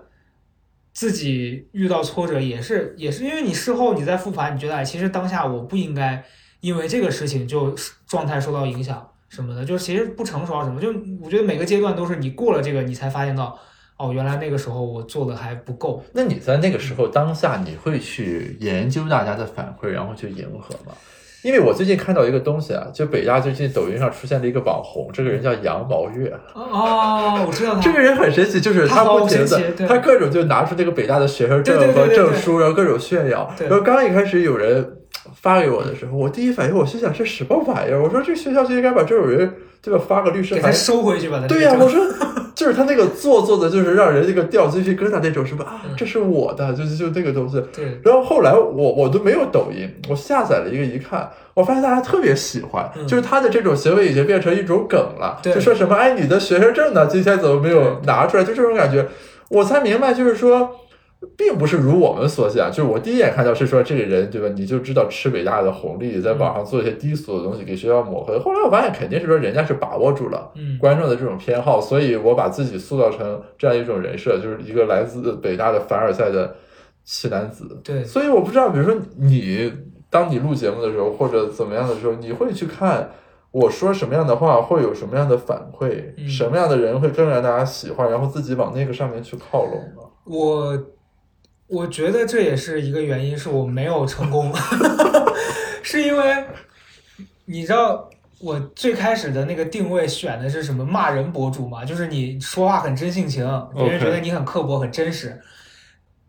[0.92, 6.20] 自己遇到挫折也是也是因为你事后你在复盘，你觉得哎，其实当下我不应该
[6.58, 7.72] 因为这个事情就
[8.08, 10.88] 状态受到影响什么的，就是其实不成熟啊什么，就
[11.22, 13.56] 我觉得每个阶段都是你过了这个，你才发现到
[14.02, 16.02] 哦，原来那个时候我做的还不够。
[16.12, 20.92] 那你在那个时候当下，你会去研究大家的反馈，然后去迎合吗？
[21.44, 33.48] 因为我最近看到一个东西啊，就北大最近抖音上出现了一个网红，这个人叫杨毛月，哦，我知道他这个人很神奇，就是他好不停的，他各种就拿出那个北大的学生证和证书，然后各种炫耀。
[33.60, 34.96] 然后刚一开始有人
[35.34, 38.02] 发给我的时候，我第一反应我心想这什么玩意儿？
[38.02, 40.74] 我说这学校就应该把这种人对吧发个律师给他函。
[40.74, 41.44] 收回去吧。
[41.48, 42.00] 对呀、这个我说
[42.54, 47.62] 就是他那个做作的，就是让人这个掉鸡皮疙瘩那种，什么啊嗯，这是我的，就是就那个东西。
[47.74, 58.44] 对然后后来我我都没有抖音，我下载了一个一看，我发现大家特别喜欢，嗯就是他的这种行为已经变成一种梗了，对就说什么哎你的学生证呢，今天怎么没有拿出来？
[58.44, 59.06] 就这种感觉，
[59.48, 60.76] 我才明白，就是说。
[61.36, 64.48] 并不是如我们所想，就是我第一眼看到是说这个人对吧？
[64.56, 68.38] 你就知道吃北大的红利，在网上做一些低俗的东西给学校抹黑。
[68.38, 76.56] 后来我发现肯定是说人家是把握住了嗯观众的这种偏好，所以我把自己塑造成这样一种人设，就是一个来自北大的凡尔赛的
[77.04, 77.80] 奇男子。
[77.84, 79.72] 对所以我不知道，比如说你，
[80.10, 83.10] 当你录节目的时候，或者怎么样的时候，你会去看
[83.50, 90.02] 我说什么样的话会有什么样的反馈，嗯什么样的人会更让大家喜欢，然后自己往那个上面去靠拢吗？
[90.24, 90.76] 我
[91.72, 94.52] 我觉得这也是一个原因，是我没有成功，
[95.82, 96.44] 是因为
[97.46, 103.42] 你知道我最开始的那个定位选的是什么骂人博主嘛，就是你说话很真性情，
[103.74, 105.40] 别人觉得你很刻薄、很真实。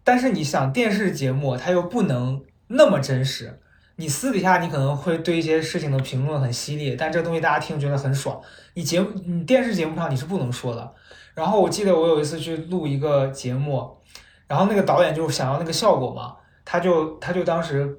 [0.05, 3.59] 但是你想电视节目，它又不能那么真实。
[3.97, 8.41] 你私底下你可能会对一些事情的评论很犀利，但这东西大家听觉得很爽。
[8.75, 10.93] 你节目你电视节目上你是不能说的。
[11.35, 13.97] 然后我记得我有一次去录一个节目，
[14.53, 17.97] 然后那个导演就想要那个效果嘛，他就他就当时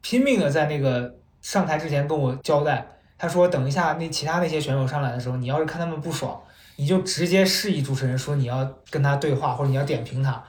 [0.00, 2.86] 拼命的在那个上台之前跟我交代，
[3.18, 6.40] 他说等一下那其他那些选手上来的时候，你要是看他们不爽，
[6.76, 10.42] 你就直接示意主持人说你要跟他对话或者你要点评他。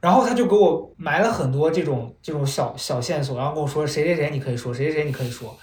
[0.00, 5.54] 然后他就给我埋了很多这种这种小小线索，然后跟我说谁谁谁你可以说，谁谁谁你可以说。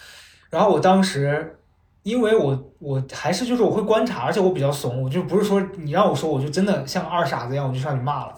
[0.51, 1.57] 然后我当时，
[2.03, 8.35] 因为我我还是就是我会观察，而且我比较怂，我就不是说你让我说，我就真的像个二傻子一样，我就上去骂了。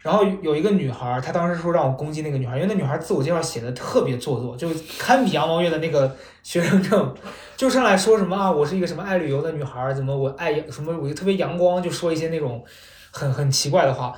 [0.00, 7.14] 然后有一个女孩，她当时说让我攻击那个女孩，因为那女孩自我介绍写的特别做作，就堪比杨毛月的那个学生证，
[7.56, 12.64] 就上来说什么啊，我是一个什么爱旅游的女孩，怎么我爱什么我就特别阳光，就说一些那种
[13.10, 14.16] 很很奇怪的话。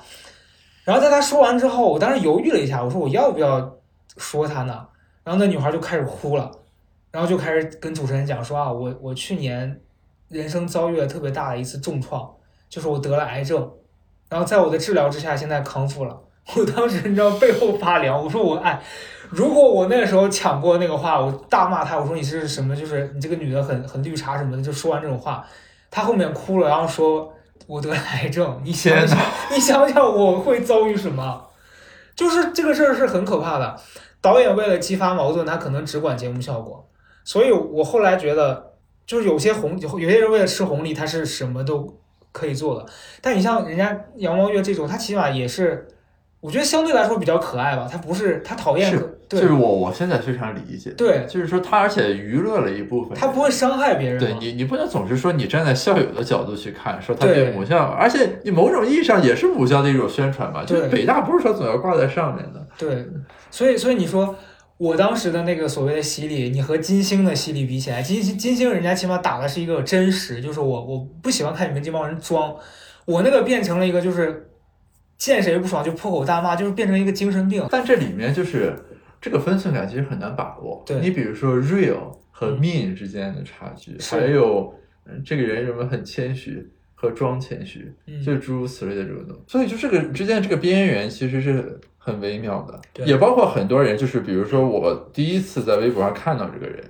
[0.85, 3.79] 然后在她说完之后，我当时犹豫了一下，我说我要不要
[4.19, 4.87] 说她呢？
[5.25, 6.51] 然后那女孩就开始哭了，
[7.11, 9.81] 然后就开始跟主持人讲说啊，我我去年
[10.29, 12.31] 人生遭遇了特别大的一次重创，
[12.69, 13.71] 就是我得了癌症，
[14.31, 16.19] 然后在我的治疗之下，现在康复了。
[16.57, 18.83] 我当时你知道背后发凉，我说我哎，
[19.29, 22.75] 如果我那个时候抢过那个话，我大骂他，我说你是什么？
[22.75, 25.45] 就是你这个女的很很绿茶什么的，就说完这种话，
[25.91, 27.31] 他后面哭了，然后说。
[27.67, 29.17] 我得癌症，你想想，
[29.53, 31.47] 你想想我会遭遇什么？
[32.17, 33.77] 就是这个事儿是很可怕的。
[34.21, 36.89] 导演为了激发矛盾，他可能只管节目效果。
[37.23, 38.73] 所以我后来觉得，
[39.07, 41.97] 就是有些红，有些人为了吃红利，他是什么都
[42.33, 42.87] 可以做的。
[43.21, 45.87] 但你像人家杨光月这种，他起码也是。
[46.43, 48.91] 我觉得相对来说比较可爱吧，他不是他讨厌，
[49.29, 63.07] 就是我我现在非常理解，对，就是说他而且娱乐了一部分，他不会伤害别人，对你你不能总是说你站在校友的角度去看，说他对母校，而且你某种意义上也是母校的一种宣传吧，就是北大不是说总要挂在上面的，对，
[63.51, 64.35] 所以所以你说
[64.81, 72.57] 我当时的那个所谓的洗礼，你和金星的洗礼比起来，金星金星人家起码打的是一个真实，就是我我不喜欢看你们这帮人装，
[73.05, 74.47] 我那个变成了一个就是。
[75.21, 77.63] 见谁不爽就破口大骂，就是变成一个精神病。
[77.71, 78.75] 但这里面就是
[79.21, 80.83] 这个分寸感其实很难把握。
[80.87, 84.75] 对你比如说 real 和 mean 之间的差距，还有
[85.23, 87.93] 这个人什么很谦虚和装谦虚，
[88.25, 89.43] 就诸如此类的这种东西。
[89.47, 91.79] 所以就这个之间这个边缘其实是
[92.11, 93.05] 很微妙的。
[93.07, 96.85] 也包括很多人，就是比如说我第一次在微博上看到这个人。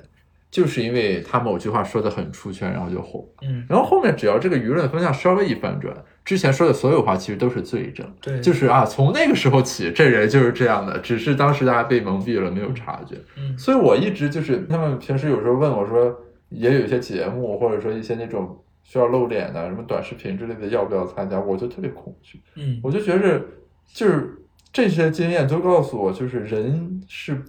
[0.50, 3.24] 就是因为他某句话说的很出圈，然后就火。
[3.42, 8.04] 嗯，然后后面只要这个舆论风向稍微一反转，之前说的所有话其实都是罪证。
[8.20, 13.14] 对， 就是啊，从那个时候起，这人就是这样的，只是当时大家被蒙蔽了，没有察觉。
[13.38, 16.12] 嗯，所以我一直就是他们平时有时候问我说，
[16.48, 21.38] 也有一些节目或者说一些那种需要露脸的什么短视频之类的，要不要参加？
[21.38, 22.40] 我就特别恐惧。
[22.56, 23.40] 嗯，我就觉着
[23.86, 24.36] 就是
[24.72, 27.42] 这些经验都告诉我，就是人是。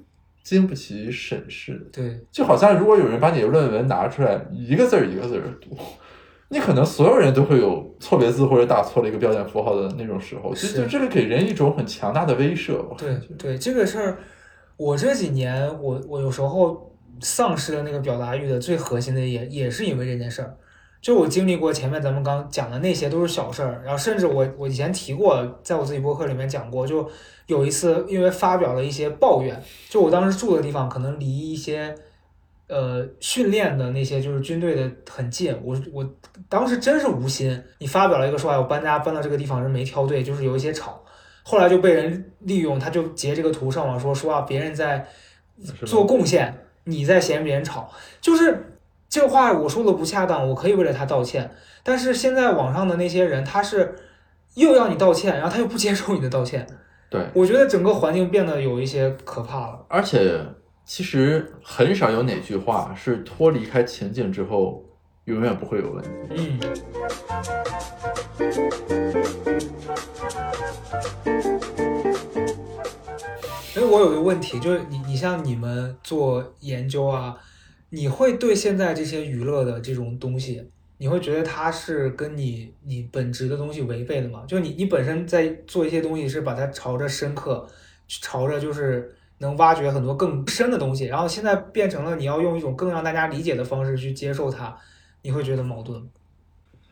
[0.43, 5.77] 经不起审视的，对，就好像如果有人把你的论文拿出来，一个字儿一个字儿读，
[6.49, 12.83] 你可能所有人都会有错别字或者打错了一个标点符号的那种时候，其实就这个给人一种很强大的威慑。
[12.97, 14.17] 对对，这个事儿，
[14.77, 20.57] 我这几年我我有时候丧失了那个表达欲的最核心的也也是因为这件事儿。
[21.01, 27.09] 就我经历过前面咱们刚讲的那些都是小事儿，然后甚至我我以前提过，在我自己博客里面讲过，就
[27.47, 29.59] 有一次因为发表了一些抱怨，
[29.89, 31.95] 就我当时住的地方可能离一些
[32.67, 36.07] 呃训练的那些就是军队的很近，我我
[36.47, 41.03] 当时真是无心，你发表了一个说，哎，我搬家搬到这个地方人没挑对，就是有一些吵，
[41.41, 45.07] 后来就被人利用，他就截这个图上网说说啊别人在
[45.83, 48.67] 做贡献，你在嫌别人吵，就是。
[49.11, 51.51] 这话我说的不恰当，我可以为了他道歉。
[51.83, 53.93] 但是现在网上的那些人，他是
[54.53, 56.65] 又要你道歉，然后他又不接受你的道歉。
[57.11, 59.85] 对，我觉得整个环境变得有一些可怕了。
[59.89, 60.39] 而且，
[60.85, 64.81] 其实很少有哪句话是脱离开情境之后
[65.25, 66.09] 永远不会有问题。
[66.29, 66.57] 嗯。
[73.73, 77.35] 所以我有个问题，就是你你像你们做研究啊。
[77.93, 80.65] 你会对现在这些娱乐的这种东西，
[80.97, 84.45] 你会觉得它是跟你你本职的东西违背的吗？
[84.47, 87.67] 就你你本身在做一些东西，是把它朝着深刻，
[88.07, 94.75] 朝着就是能挖掘很多更深的东西，然后现在变成了你要用一种更让大家理解的方式去接受它，
[95.21, 96.07] 你会觉得矛盾吗？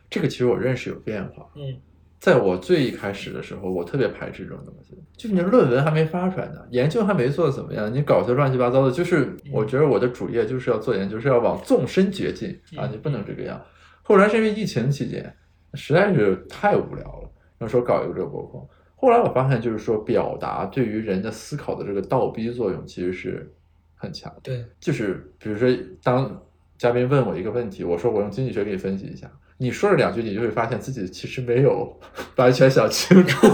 [0.09, 1.80] 这个其实我认识有变化，嗯。
[2.20, 4.93] 在我最一开始的时候，我特别排斥这种东西。
[5.15, 8.91] 就是你论文还没发出来呢，研究还没做怎么样，你搞些乱七八糟的。
[8.91, 13.61] 就是我觉得我的主业就是要做研究，是要往纵深掘进啊，你不能这个样。
[14.01, 15.34] 后来是因为疫情期间，
[15.76, 18.67] 实在是太无聊了，那时候搞一个这个博客。
[18.95, 23.49] 后来我发现，就是说表达对于人的思考的这个倒逼作用其实是
[23.95, 24.41] 很强的。
[24.43, 25.70] 对，就是比如说，
[26.03, 26.43] 当
[26.78, 29.32] 嘉宾问我一个问题，我说我用经济学给你分析一下。
[29.62, 31.99] 你说了两句，你就会发现自己其实没有
[32.38, 33.45] 完全想清楚，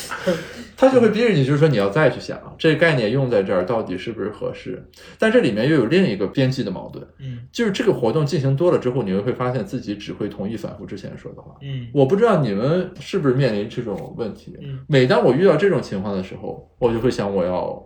[0.76, 4.86] 他就会逼着你，就是说你要再去想这个概念用在这儿到底是不是合适。
[5.18, 11.54] 但这里面又有另一个边际的矛盾，嗯就是这个活动进行多了之后，你会发现自己只会同意反复之前说的话。
[11.62, 14.58] 嗯我不知道你们是不是面临这种问题。
[14.60, 17.82] 嗯每当我遇到这种情况的时候，我就会想我要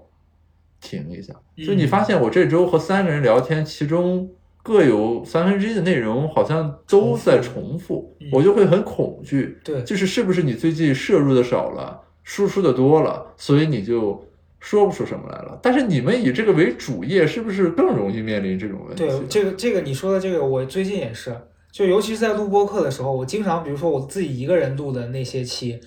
[0.80, 1.32] 停一下。
[1.64, 4.28] 就你发现我这周和三个人聊天，其中
[4.66, 9.56] 各有三分之一的内容好像都在重复，嗯我就会很恐惧。
[9.62, 14.20] 对就是是不是你最近摄入的少了，输出的多了，所以你就
[14.58, 15.56] 说不出什么来了？
[15.62, 19.06] 但是你们以这个为主业，是不是更容易面临这种问题？
[19.06, 21.32] 对，这个这个你说的这个，我最近也是，
[21.70, 25.78] 就尤其是在录播课的时候，我经常比如说我自己一个人录的那些期，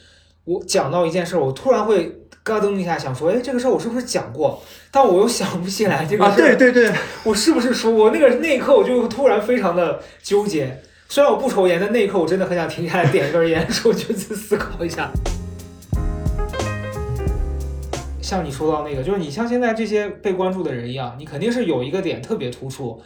[0.45, 4.61] 我讲到一件事儿，我突然会咯噔一下，想说，哎，这个事儿我是不是讲过？
[4.91, 8.11] 但我又想不起来这个啊，事儿，对对对， 我是不是说过？
[8.11, 10.81] 那个那一刻我就突然非常的纠结。
[11.07, 15.11] 虽然我不抽烟，但那一刻我真的很想停下来点一根烟，说去思考一下。
[18.21, 23.01] 像你说到那个，就是你像现在这些被关注的人一样，你肯定是有一个点特别突出。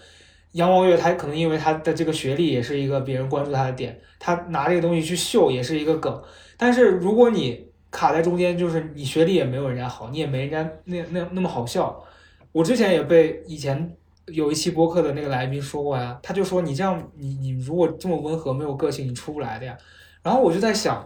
[0.51, 6.21] 杨望月他可能因为他的这个学历也是一个别人关注他的点，他拿这个东西去秀也是一个梗。
[6.57, 12.03] 但是如果你卡在中间，就是你学历也没有人家好，你也没人家那那那么好笑。
[12.51, 19.77] 我之前也被以前有一期播客的那个来宾说过呀，他就说你这样，你你如果这么温和没有个性，你出不来的呀。
[20.23, 21.05] 然后我就在想，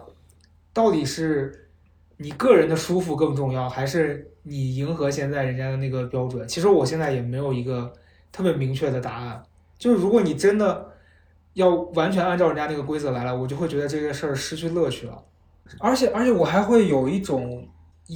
[0.72, 1.68] 到底是
[2.16, 6.48] 你个人的舒服更重要，还是你迎合现在人家的那个标准？
[6.48, 7.92] 其实我现在也没有一个
[8.32, 9.42] 特别明确的答案。
[9.78, 10.90] 就是如果你真的
[11.52, 15.22] 要完全按照人家那个规则来了，我就会觉得这个事儿失去乐趣了。
[15.78, 17.66] 而且而且我还会有一种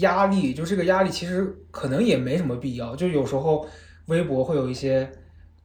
[0.00, 2.96] 压力，就这个压力其实可能也没什么必要。
[2.96, 3.66] 就有时候
[4.06, 5.10] 微博会有一些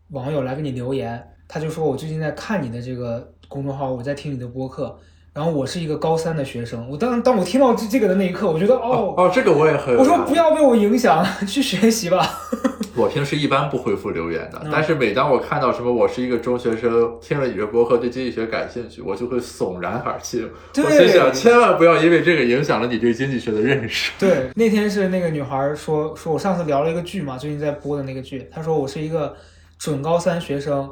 [0.10, 5.00] 网友来给你留言，他就说我最近在看你的这个公众号，我在听你的播客。
[5.38, 9.96] 然后我是一个高三的学生，我当当我听到这这个的那一刻，我觉得哦，哦，这个我也很。
[9.96, 12.28] 我说不要被我影响， 去学习吧。
[12.98, 20.44] 我平时一般不回复留言的，嗯但是每当我看到什么我是一个中学生，听了你的博客对经济学感兴趣，我就会悚然而泣。
[20.78, 24.14] 我心想，千万不要因为这个影响了你对经济学的认识。
[24.18, 29.36] 对，那天是那个女孩说说，我上次聊了一个剧嘛，最近在播的那个剧，她说我是一个
[29.78, 30.90] 准高三学生，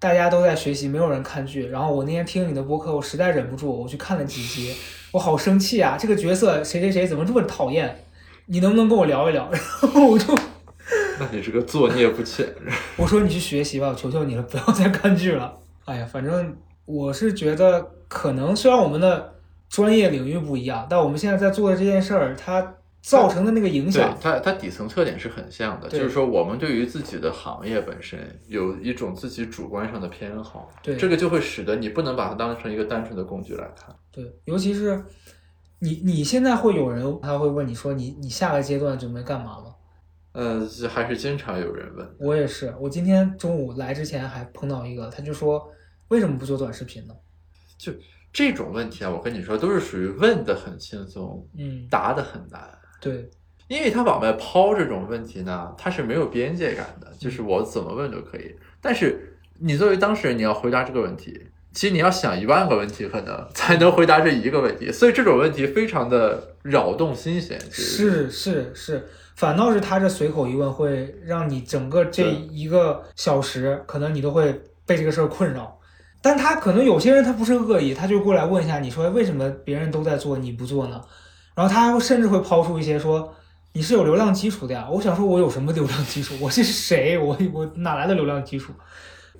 [0.00, 1.66] 大家都在学习，没有人看剧。
[1.68, 4.74] 然后我那天听你的播客，我实在忍不住，我去看了几集，
[5.12, 5.96] 我好生气啊！
[5.98, 8.04] 这个角色谁谁谁怎么这么讨厌？
[8.46, 9.50] 你能不能跟我聊一聊？
[9.82, 10.34] 然后我就
[11.18, 12.46] 那你这个作孽不浅。
[12.96, 15.52] 我说你去学习吧，我求求你了，不要再看剧了。
[15.84, 19.34] 哎呀，反正我是觉得，可能虽然我们的
[19.68, 22.74] 专业领域不一样，但我们现在在做的这件事儿，它
[23.08, 33.94] 造成的那个影响，它，它底层特点是很像的，就是说我们对于自己的行业本身有一种自己主观上的偏好，对这个就会使得你不能把它当成一个单纯的工具来看。
[34.12, 35.02] 对，尤其是
[35.78, 39.74] 你你现在会有人他会问你说你你下个阶段准备干嘛吗？
[40.32, 42.16] 呃，还是经常有人问。
[42.20, 45.66] 我也是，我今天中午来之前还碰到一个，他就说
[46.08, 47.14] 为什么不做短视频呢？
[47.78, 47.92] 就
[48.32, 52.77] 这种问题啊，我跟你说，都是属于问的很轻松，嗯，答的很难。
[53.00, 53.30] 对，
[53.68, 58.54] 因为他往外抛这种问题呢，他是没有边界感的，就是我怎么问都可以。
[58.80, 64.90] 但是你作为当事人，你要回答这个问题，其实你要想一万个问题，可能才能回答这一个问题。
[64.90, 67.58] 所以这种问题非常的扰动心弦。
[67.70, 75.78] 是是是，反倒是他这随口一问，会让你整个这一个小时，可能你都会被这个事儿困扰。
[76.20, 81.00] 但他可能有些人他不是恶意，他就过来问一下你说哎为什么别人都在做你不做呢？
[81.58, 83.34] 然后他还会甚至会抛出一些说
[83.72, 84.88] 你是有流量基础的呀。
[84.88, 86.36] 我想说我有什么流量基础？
[86.40, 87.18] 我是谁？
[87.18, 88.72] 我我哪来的流量基础？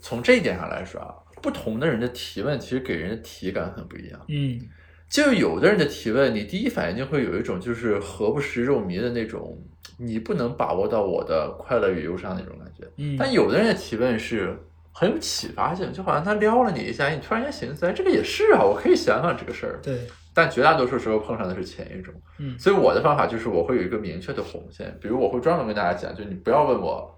[0.01, 4.21] 从这一点上来说啊，不同的人的提问其实给人的体感很不一样。
[4.27, 4.61] 嗯，
[5.09, 9.57] 就有的人的提问，你第一反应就会有一种就是何不食肉糜的那种，
[9.97, 12.85] 你不能把握到我的快乐与忧伤那种感觉。
[12.97, 14.59] 嗯但有的人的提问是
[14.91, 19.79] 很有启发性，就好像他撩了你一下，你突然间寻思，哎，这个也是啊，我可以想想这个事儿。
[19.81, 20.01] 对，
[20.41, 27.13] 但绝大多数时候碰上的是前一种，嗯所以我的方法就是我会有一个明确的红线，比如我会专门跟大家讲，就你不要问我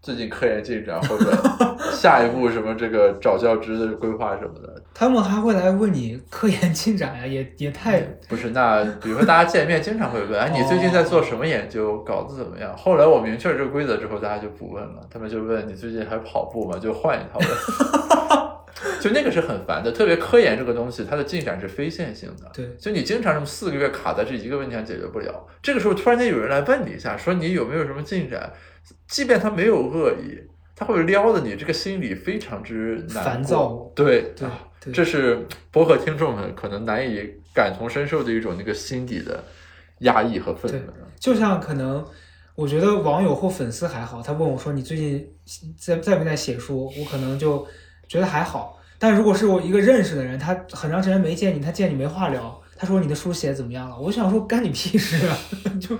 [0.00, 1.30] 最近科研进展或者
[1.92, 12.74] 下一步什么这个找教职的规划什么的， 他们还会来问你科研进展呀，也也太不是，那比如说大家见面经常会问，哎，你最近在做什么研究，稿子怎么样？
[12.74, 16.78] 后来我明确了这个规则之后，大家就不问了，他们就问你最近还跑步吗？
[16.80, 17.48] 就换一套问。
[19.00, 22.50] 就那个是很烦的，特别科研这个东西，它的进展是非线性的。
[22.54, 28.52] 对就你经常这么四个月卡在这一个问题上解决不了，这个时候突然间有人来问你一下，说你有没有什么进展，
[29.06, 30.38] 即便他没有恶意，
[30.74, 37.22] 他会撩的你这个心里非常之难烦躁对对这是博客听众们可能难以
[37.54, 39.44] 感同身受的一种那个心底的
[40.00, 40.84] 压抑和愤对懑。
[41.20, 42.04] 就像可能，
[42.56, 45.32] 我觉得网友或粉丝还好，他问我说你最近
[45.78, 47.64] 在在不在写书，我可能就
[48.12, 48.78] 觉得还好。
[48.98, 53.98] 但如果是我一个认识的人，他很长时间没见你，他见你没话聊，他说你的书写怎么样了？
[53.98, 55.38] 我想说干你屁事啊！
[55.80, 55.96] 就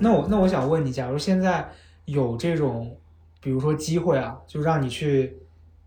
[0.00, 1.64] 那我那我想问你，假如现在
[2.06, 2.98] 有这种，
[3.40, 5.36] 比如说机会啊，就让你去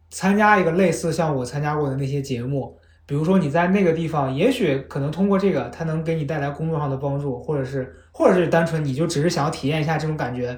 [0.10, 10.58] 参加一个类似像我参加过的那些节目，比如说你在那个地方，也许可能通过这个，他能给你带来工作上的帮助，或者是或者是单纯你就只是想要体验一下这种感觉，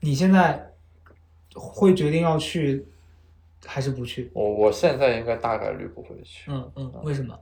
[0.00, 0.72] 你现在
[1.56, 2.86] 会决定要去
[3.64, 4.30] 还是不去？
[4.34, 6.50] 我我现在应该大概率不会去。
[6.50, 7.36] 嗯嗯，为什么？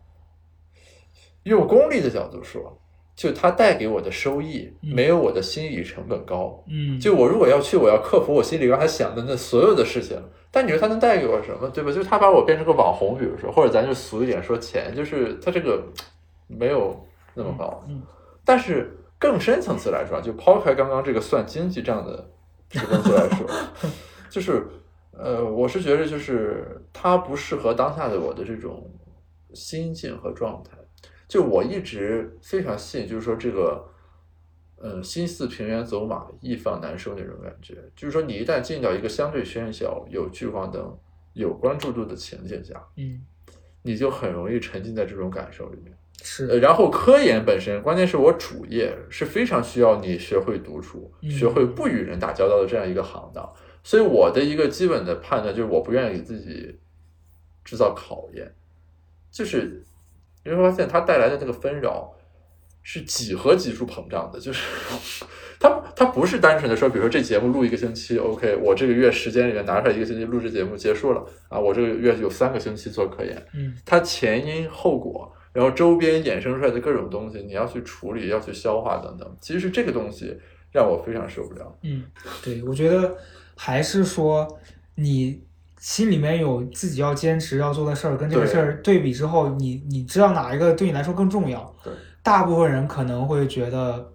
[1.43, 2.79] 用功利的角度说，
[3.15, 6.65] 就它带给我的收益嗯没有我的心理成本高。
[6.67, 10.19] 嗯，就我如果要去，我要克服我心里刚才想的那所有的事情。
[10.51, 11.91] 但你说它能带给我什么，对吧？
[11.91, 15.83] 就是它把我变成个网红，比如说，或者咱就俗一点说钱，就是它这个
[16.47, 17.05] 没有
[17.35, 17.85] 那么高。
[17.89, 18.03] 嗯
[18.47, 22.31] 但是更深层次来说，就抛开刚刚这个算经济账的
[22.75, 23.47] 这个东西来说，
[24.29, 24.67] 就是
[25.13, 28.91] 呃，我是觉得就是它不适合当下的我的这种
[29.53, 30.77] 心境和状态。
[31.29, 33.89] 就我一直非常信，就是说这个，
[34.83, 37.77] 嗯，心似平原走马，易放难收那种感觉。
[37.97, 40.97] 就是说，你一旦进到一个相对喧嚣、有聚光灯、
[41.33, 43.25] 有关注度的情境下，嗯
[43.83, 45.97] 你就很容易沉浸在这种感受里面。
[46.23, 46.47] 是。
[46.47, 51.31] 呃，然后科研本身，关键是我主业是非常需要你学会独处、嗯。
[51.31, 53.51] 学会不与人打交道的这样一个行当。
[53.83, 56.79] 所以我的一个基本的判断就是，我不愿意给自己
[57.63, 58.55] 制造考验，
[59.31, 59.85] 就是
[60.45, 62.11] 你会发现它带来的那个纷扰
[62.83, 64.63] 是几何级数膨胀的，就是
[65.61, 73.75] 它它不是单纯的说，比如说这节目录一个星期，OK，我这个月时间里面拿出来一个星期录制节目结束了啊，我这个月有三个星期做科研，嗯。
[73.85, 79.37] 它前因后果，然后周边衍生出来的各种东西，你要去处理，要去消化等等。
[79.41, 80.37] 其实这个东西
[80.73, 81.79] 让我非常受不了。
[81.83, 82.05] 嗯，
[82.43, 83.17] 对，我觉得
[83.57, 84.59] 还是说
[84.97, 85.41] 你
[85.79, 91.75] 心里面有自己要坚持要做的事儿，跟这个事儿对比之后，你你知道哪一个对你来说更重要？
[91.85, 91.93] 对，
[92.23, 94.13] 大部分人可能会觉得，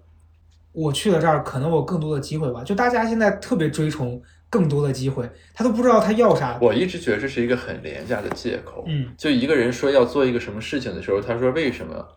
[0.73, 2.63] 我去了这儿，可能我有更多的机会吧。
[2.63, 6.57] 就大家现在特别追崇更多的机会，他都不知道他要啥。
[6.61, 8.83] 我一直觉得这是一个很廉价的借口。
[8.87, 12.07] 嗯就一个人说要做一个什么事情的时候，他说为什么，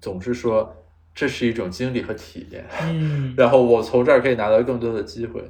[0.00, 0.74] 总是说
[1.14, 5.42] 这是一种经历和体验，嗯 然后我从这儿可以拿到更多的机会。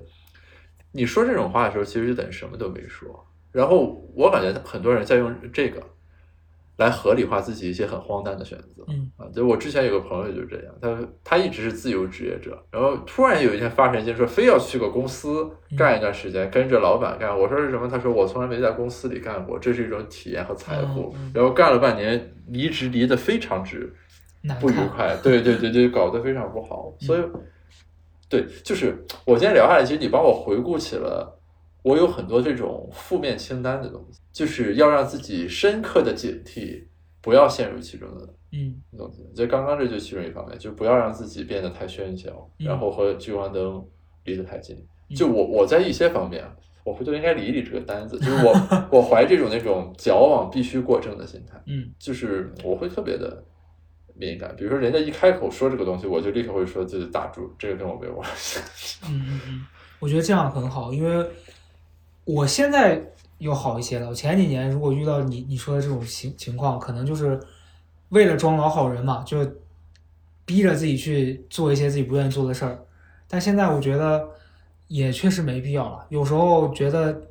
[0.93, 3.27] 你说这种话的时候，其实就等于什么都没说。
[3.53, 5.83] 然后我感觉很多人在用这个
[6.81, 8.85] 来合理化自己一些很荒诞的选择。
[8.89, 17.39] 嗯啊，就我之前有个朋友就是这样，他他一直是自由职业者，然后突然有一天发神经说非要去个公司嗯干一段时间，跟着老板干。
[17.39, 17.87] 我说是什么？
[17.87, 21.15] 他说我从来没在公司里干过，这是一种体验和财富。
[21.35, 23.95] 然后干了半年，离职离得非常之。
[24.59, 26.91] 不愉快，对对对对，搞得非常不好。
[26.99, 27.23] 所以，
[28.27, 31.39] 对，就是我今天聊下来，其实你帮我回顾起了
[31.83, 36.85] 我有很多这种负面清单的东西，就是要让自己深刻的警惕，
[37.21, 39.25] 不要陷入其中的嗯东西。
[39.35, 43.85] 就刚刚这就其中一方面，就不要让自己变得太喧嚣，嗯然后和聚光灯
[44.25, 44.77] 离得太近。
[44.77, 46.45] 嗯就我我在一些方面，
[46.85, 48.53] 我回头应该理一理这个单子，就是我
[48.93, 51.61] 我怀这种那种矫枉必须过正的心态。
[51.67, 53.43] 嗯就是我会特别的
[54.15, 58.61] 敏感，比如说人家一开口说这个东西，我就立刻会说就是打住，这个跟我没有关系。
[59.09, 59.67] 嗯嗯嗯，
[59.99, 61.27] 我觉得这样很好，因为
[62.25, 63.03] 我现在
[63.39, 64.09] 又好一些了。
[64.09, 67.41] 我前几年如果遇到你你说的这种情情况，可能就是
[68.11, 69.39] 为了装老好人嘛，就
[70.45, 72.79] 逼着自己去做一些自己不愿意做的事儿。
[73.27, 74.29] 但现在我觉得
[74.89, 76.07] 也确实没必要了。
[76.09, 77.23] 有时候觉得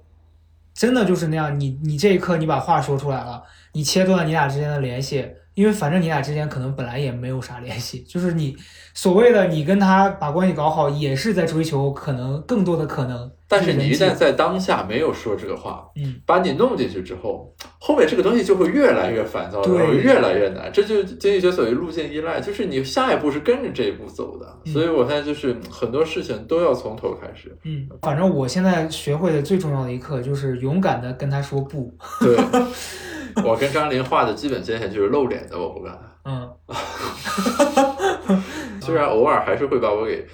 [0.73, 5.29] 真的就是那样，你你这一刻你把话说出来了，你切断你俩之间的联系，
[5.59, 8.55] 因为反正你俩之间可能本来也没有啥联系，就是你
[8.93, 13.29] 所谓的你跟他把关系搞好，也是在追求可能更多的可能。
[13.45, 20.71] 但是你一旦在当下没有说这个话，嗯把你弄进去之后，后面这个东西就会越来越烦躁，对然后越来越难。
[20.71, 24.45] 这就是经济学所谓路径依赖，就是你下一步是跟着这一步走的。
[24.65, 27.53] 嗯所以我现在就是很多事情都要从头开始。
[27.65, 31.91] 嗯，反正我现在学会的最重要的一课就是勇敢的跟他说不。
[32.21, 32.37] 对，
[33.45, 36.49] 我跟张琳画的基本界限就是露脸的我不干，嗯
[38.81, 40.25] 虽然偶尔还是会把我给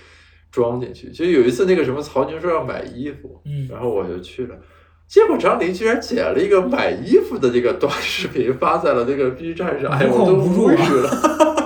[0.51, 1.09] 装进去。
[1.11, 4.55] 就有一次那个什么曹宁说要买衣服，嗯然后我就去了，
[5.07, 11.64] 结果张琳居然剪了一个买衣服的这个短视频发在了那个 B 站上，哎，我都无语了。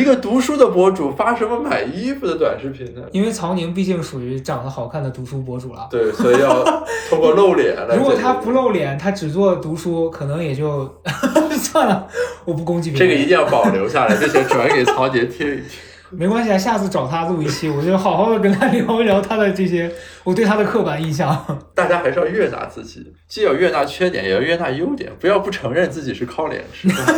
[0.00, 3.02] 你一个个读书的博主发什么买衣服的短视频呢？
[3.12, 5.86] 因为曹宁毕竟属于长得好看的读书博主了。
[5.90, 6.64] 对，所以要
[7.10, 7.96] 通过露脸来。
[8.00, 10.90] 如果他不露脸，他只做读书，可能也就
[11.60, 12.08] 算了。
[12.46, 15.64] 我不攻击别人，这个一定要保留下来，并且转给曹杰听一听。
[16.10, 19.92] 没关系啊，下次找他录一期，我就好好的跟他聊一聊他的这些
[20.24, 21.60] 我对他的刻板印象。
[21.74, 27.14] 大家还是要悦纳自己，既要悦纳缺点，也要悦纳优点，不要不承认自己是靠脸吃饭。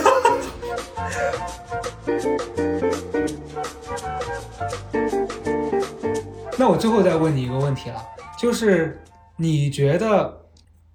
[6.63, 8.01] 那我最后再问你一个问题了，
[8.39, 9.03] 就是
[9.37, 10.47] 你觉得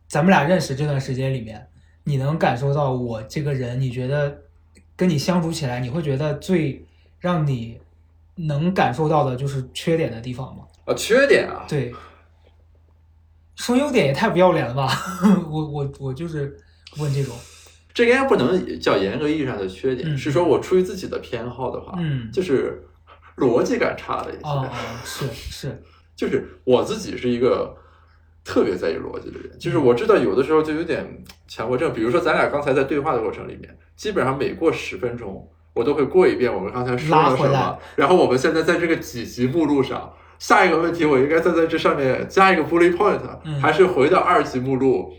[0.07, 1.67] 咱们俩认识这段时间里面，
[2.05, 4.43] 你能感受到我这个人，你觉得
[4.95, 6.85] 跟你相处起来，你会觉得最
[7.19, 7.77] 让你
[8.35, 10.63] 能感受到的就是缺点的地方吗？
[10.85, 11.65] 啊，缺点啊？
[11.67, 11.93] 对，
[13.57, 14.89] 说优点也太不要脸了吧！
[15.51, 16.57] 我我我就是
[16.97, 17.35] 问这种，
[17.93, 22.86] 这应该不能叫严格意义上的缺点，是说我出于自己的偏好的话，嗯，就是。
[23.37, 24.67] 逻辑感差了一些，
[25.03, 25.83] 是是，
[26.15, 27.75] 就是我自己是一个
[28.43, 31.05] 特别在意逻辑的人，就是我知道有的时候就有点
[31.47, 43.19] 强迫症，比如说咱俩刚才在对话的过程里面，基本上每过十分钟，我都会过一遍我们刚才说了什么，然后我们现在在这个几级目录上，下一个问题我应该再在这上面加一个 bullet point，
[43.61, 45.13] 还是回到二级目录？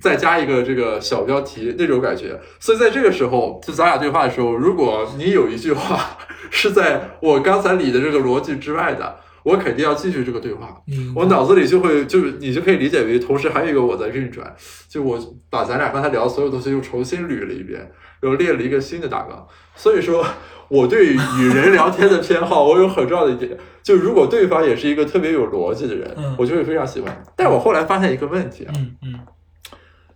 [0.00, 6.18] 再加一个这个小标题那种感觉，所以在这个时候，就咱俩对话的时候，如果你有一句话
[6.50, 10.80] 是在我刚才理的这个逻辑之外的，我肯定要继续这个对话。
[11.14, 14.54] 我脑子里就会就是你就可以理解为，同时还有一个我在运转，
[14.88, 17.90] 就我把咱俩刚才聊的所有东西又重新捋了一遍，
[18.22, 19.46] 又列了一个新的大纲。
[19.74, 20.24] 所以说，
[20.68, 27.22] 我对与人聊天的偏好，我有很重要的一点，就如果对方也是一个特别有逻辑的人，我就会非常喜欢。
[27.36, 29.20] 但我后来发现一个问题啊，嗯嗯。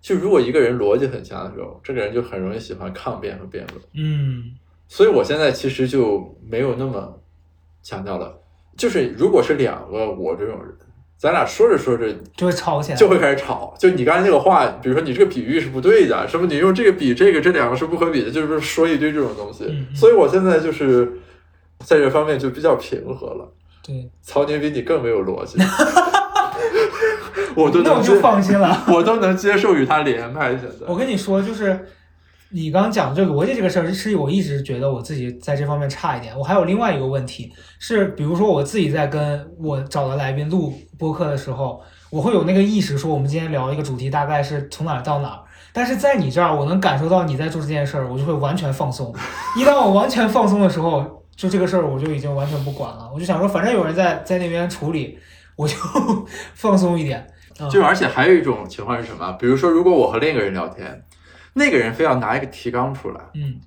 [0.04, 3.80] 就如果一个人逻辑很强的时候，这个人就很容易喜欢抗辩和辩论。
[3.94, 4.52] 嗯，
[4.86, 7.18] 所以我现在其实就没有那么
[7.82, 8.38] 强调了。
[8.76, 10.76] 就是如果是两个我这种人，
[11.16, 13.74] 咱俩说着说着就会吵起来，就会开始吵。
[13.78, 19.64] 就你刚才那个话，比如说你这个比喻是不对的，什么你用这个比这个，这两个是不可比的，就是说一堆这种东西。
[19.94, 21.10] 所以我现在就是
[21.78, 23.50] 在这方面就比较平和了。
[23.82, 25.56] 对，曹宁比你更没有逻辑。
[27.56, 30.50] 我都那我就放心了， 我都能接受与他连麦。
[30.50, 31.88] 现在我跟你说，就是
[32.50, 36.36] 你刚刚讲这个逻辑这个事儿，是我一直觉得我自己在这方面差一点。
[36.38, 41.80] 我还有另外一个问题是，比如说我自己在跟我找的来宾录播客的时候，
[42.10, 45.40] 我会有那个意识说，我们今天聊一个主题大概是从哪儿到哪儿。
[45.72, 49.12] 但是在你这儿，我能感受到你在做这件事儿，我就会完全放松。
[49.56, 53.10] 一旦我完全放松的时候，就这个事儿我就已经完全不管了。
[53.12, 55.18] 我就想说，反正有人在在那边处理，
[55.56, 55.74] 我就
[56.54, 57.26] 放松一点。
[57.70, 59.32] 就而且还有一种情况是什么？
[59.38, 61.04] 比如说，如果我和另一个人聊天，
[61.54, 63.60] 那个人非要拿一个提纲出来，嗯，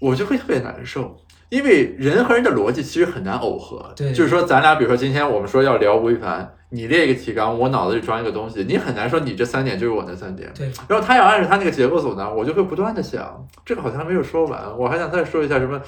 [0.00, 1.16] 我就会特别难受，
[1.48, 3.92] 因为人和人的逻辑其实很难耦合。
[3.96, 10.50] 对，就是说，咱俩比如说今天我们说要聊吴亦凡，你列一个提纲，我脑子里装一个东西，你很难说你这三点就是我那三点。
[10.52, 15.80] 对，然后他要按照他那个结构走呢，我就会不断的想，这个好像没有说完，我还想再说一下什么。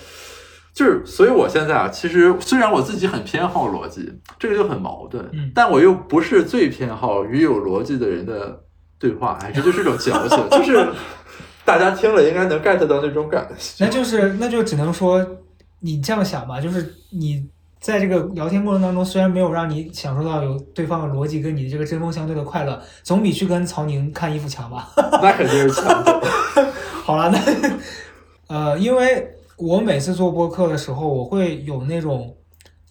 [0.74, 8.60] 就是，所以我现在啊，其实虽然我自己很偏好逻辑，这个就很矛盾，但我又不是最偏好与有逻辑的人的
[8.98, 10.88] 对话，哎，这就是一种矫情， 就是
[11.64, 13.84] 大家听了应该能 get 到那种感觉。
[13.84, 15.24] 那就是，那就只能说
[15.78, 17.48] 你这样想吧，就是你
[17.78, 24.88] 在这个聊天过程当中，虽然没有让你享受到有对方的逻辑跟你这个针锋相对的快乐，总比去跟曹宁看衣服强吧？
[25.22, 26.04] 那肯定是强。
[27.04, 27.38] 好了，那
[28.48, 29.30] 呃，因为。
[29.56, 32.36] 我每次做播客的时候，我会有那种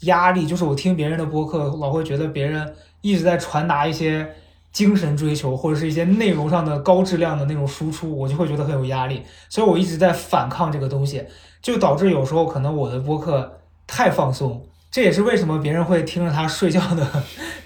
[0.01, 4.27] 压力，就是我听别人的播客，老会觉得别人一直在传达一些
[4.71, 11.25] 精神追求或者是一些内容上的高质量的那种输出，我就会觉得很有压力，所以我一直在反抗这个东西，
[11.61, 17.05] 就导致有时候可能我的播客太放松，这也是为什么别人会听着他睡觉的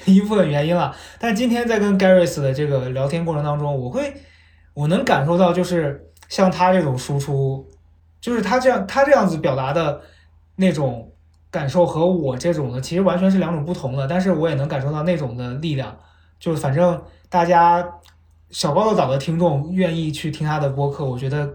[0.05, 0.95] 一部分原因了。
[1.19, 4.11] 但今天在跟 Garris 的这个聊天过程当中，我会
[4.73, 7.63] 我能感受到，就是像他这种输出。
[8.19, 10.01] 就是他这样，他这样子表达的
[10.55, 11.11] 那种
[11.49, 15.95] 感受和我这种的其实完全是两种不同的，但是我也能感受到那种的力量。
[16.39, 17.83] 就是反正大家
[18.51, 21.49] 小高的岛的听众愿意去听他的播客，我觉得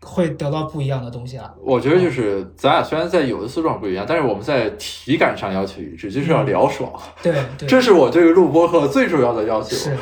[0.00, 1.52] 会得到不一样的东西啊。
[1.62, 6.90] 我觉得就是咱俩虽然在有的思状不一样，但是我们在体感上要求一致，就是要聊爽。
[7.22, 9.76] 对，这是我对于录播客最主要的要求。
[9.76, 9.96] 是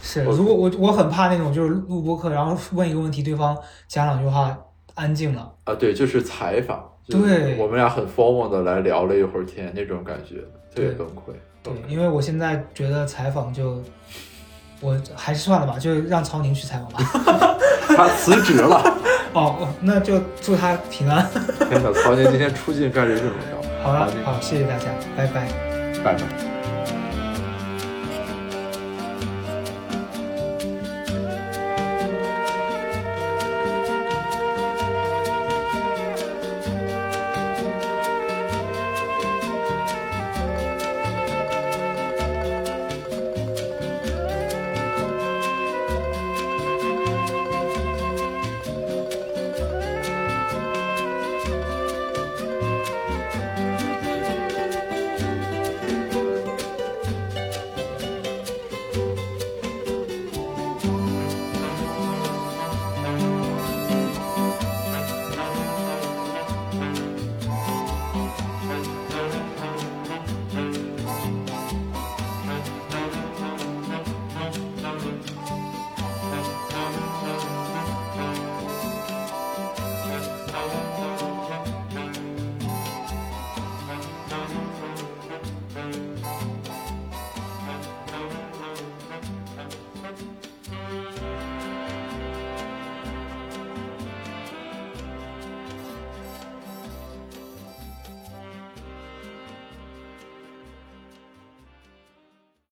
[0.00, 3.56] 是，如果我我很怕那种就是录播客，然后问一个问题，对方
[3.86, 4.56] 讲两句话。
[4.96, 10.40] 安静了啊，对，就是采访，对，我们俩很 formal 的来聊了一会儿天，那种感觉
[10.74, 11.32] 特别崩溃。
[11.62, 13.82] 对，因为我现在觉得采访就，
[14.80, 17.56] 我还是算了吧，就让曹宁去采访吧。
[17.88, 18.82] 他辞职了
[19.32, 21.28] 哦，那就祝他平安。
[21.68, 23.68] 天哪，曹宁今天出镜概率这么高。
[23.82, 24.86] 好了，好，谢谢大家，
[25.16, 25.48] 拜拜，
[26.02, 26.95] 拜拜。